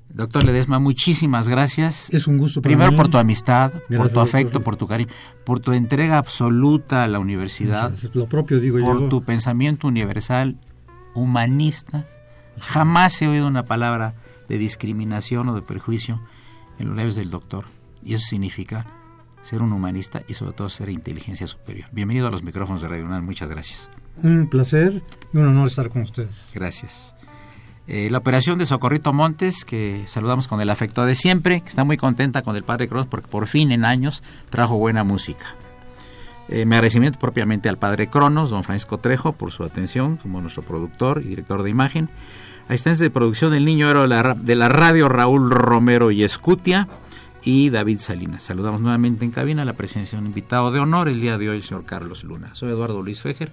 [0.09, 2.13] Doctor Ledesma, muchísimas gracias.
[2.13, 2.63] Es un gusto.
[2.63, 5.11] Primero por tu amistad, por tu afecto, por tu cariño,
[5.45, 7.93] por tu entrega absoluta a la universidad.
[8.13, 10.57] Lo propio digo por Por tu pensamiento universal,
[11.15, 12.07] humanista.
[12.61, 14.15] Jamás he oído una palabra
[14.49, 16.21] de discriminación o de perjuicio
[16.79, 17.65] en los labios del doctor.
[18.05, 18.87] Y eso significa
[19.43, 21.89] ser un humanista y sobre todo ser inteligencia superior.
[21.93, 23.25] Bienvenido a los micrófonos de Radio UNAM.
[23.25, 23.91] Muchas gracias.
[24.23, 25.03] Un placer
[25.33, 26.51] y un honor estar con ustedes.
[26.55, 27.14] Gracias.
[27.87, 31.85] Eh, la operación de Socorrito Montes, que saludamos con el afecto de siempre, que está
[31.85, 35.45] muy contenta con el Padre Cronos porque por fin en años trajo buena música.
[36.49, 40.63] Eh, mi agradecimiento propiamente al Padre Cronos, don Francisco Trejo, por su atención como nuestro
[40.63, 42.09] productor y director de imagen.
[42.69, 46.89] Asistentes de producción del niño héroe de la radio Raúl Romero y Escutia
[47.43, 48.43] y David Salinas.
[48.43, 51.57] Saludamos nuevamente en cabina la presencia de un invitado de honor el día de hoy,
[51.57, 52.55] el señor Carlos Luna.
[52.55, 53.53] Soy Eduardo Luis Fejer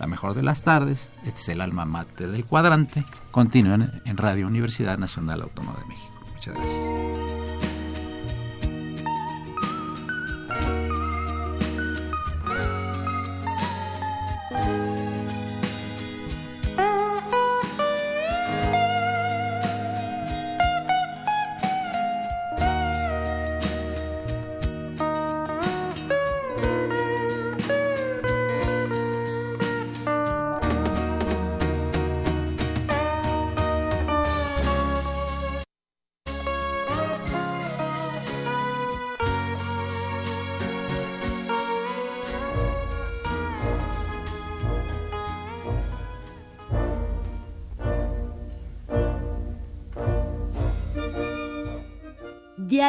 [0.00, 1.12] la mejor de las tardes.
[1.24, 3.04] Este es el alma mate del cuadrante.
[3.30, 6.14] Continúen en Radio Universidad Nacional Autónoma de México.
[6.34, 7.49] Muchas gracias.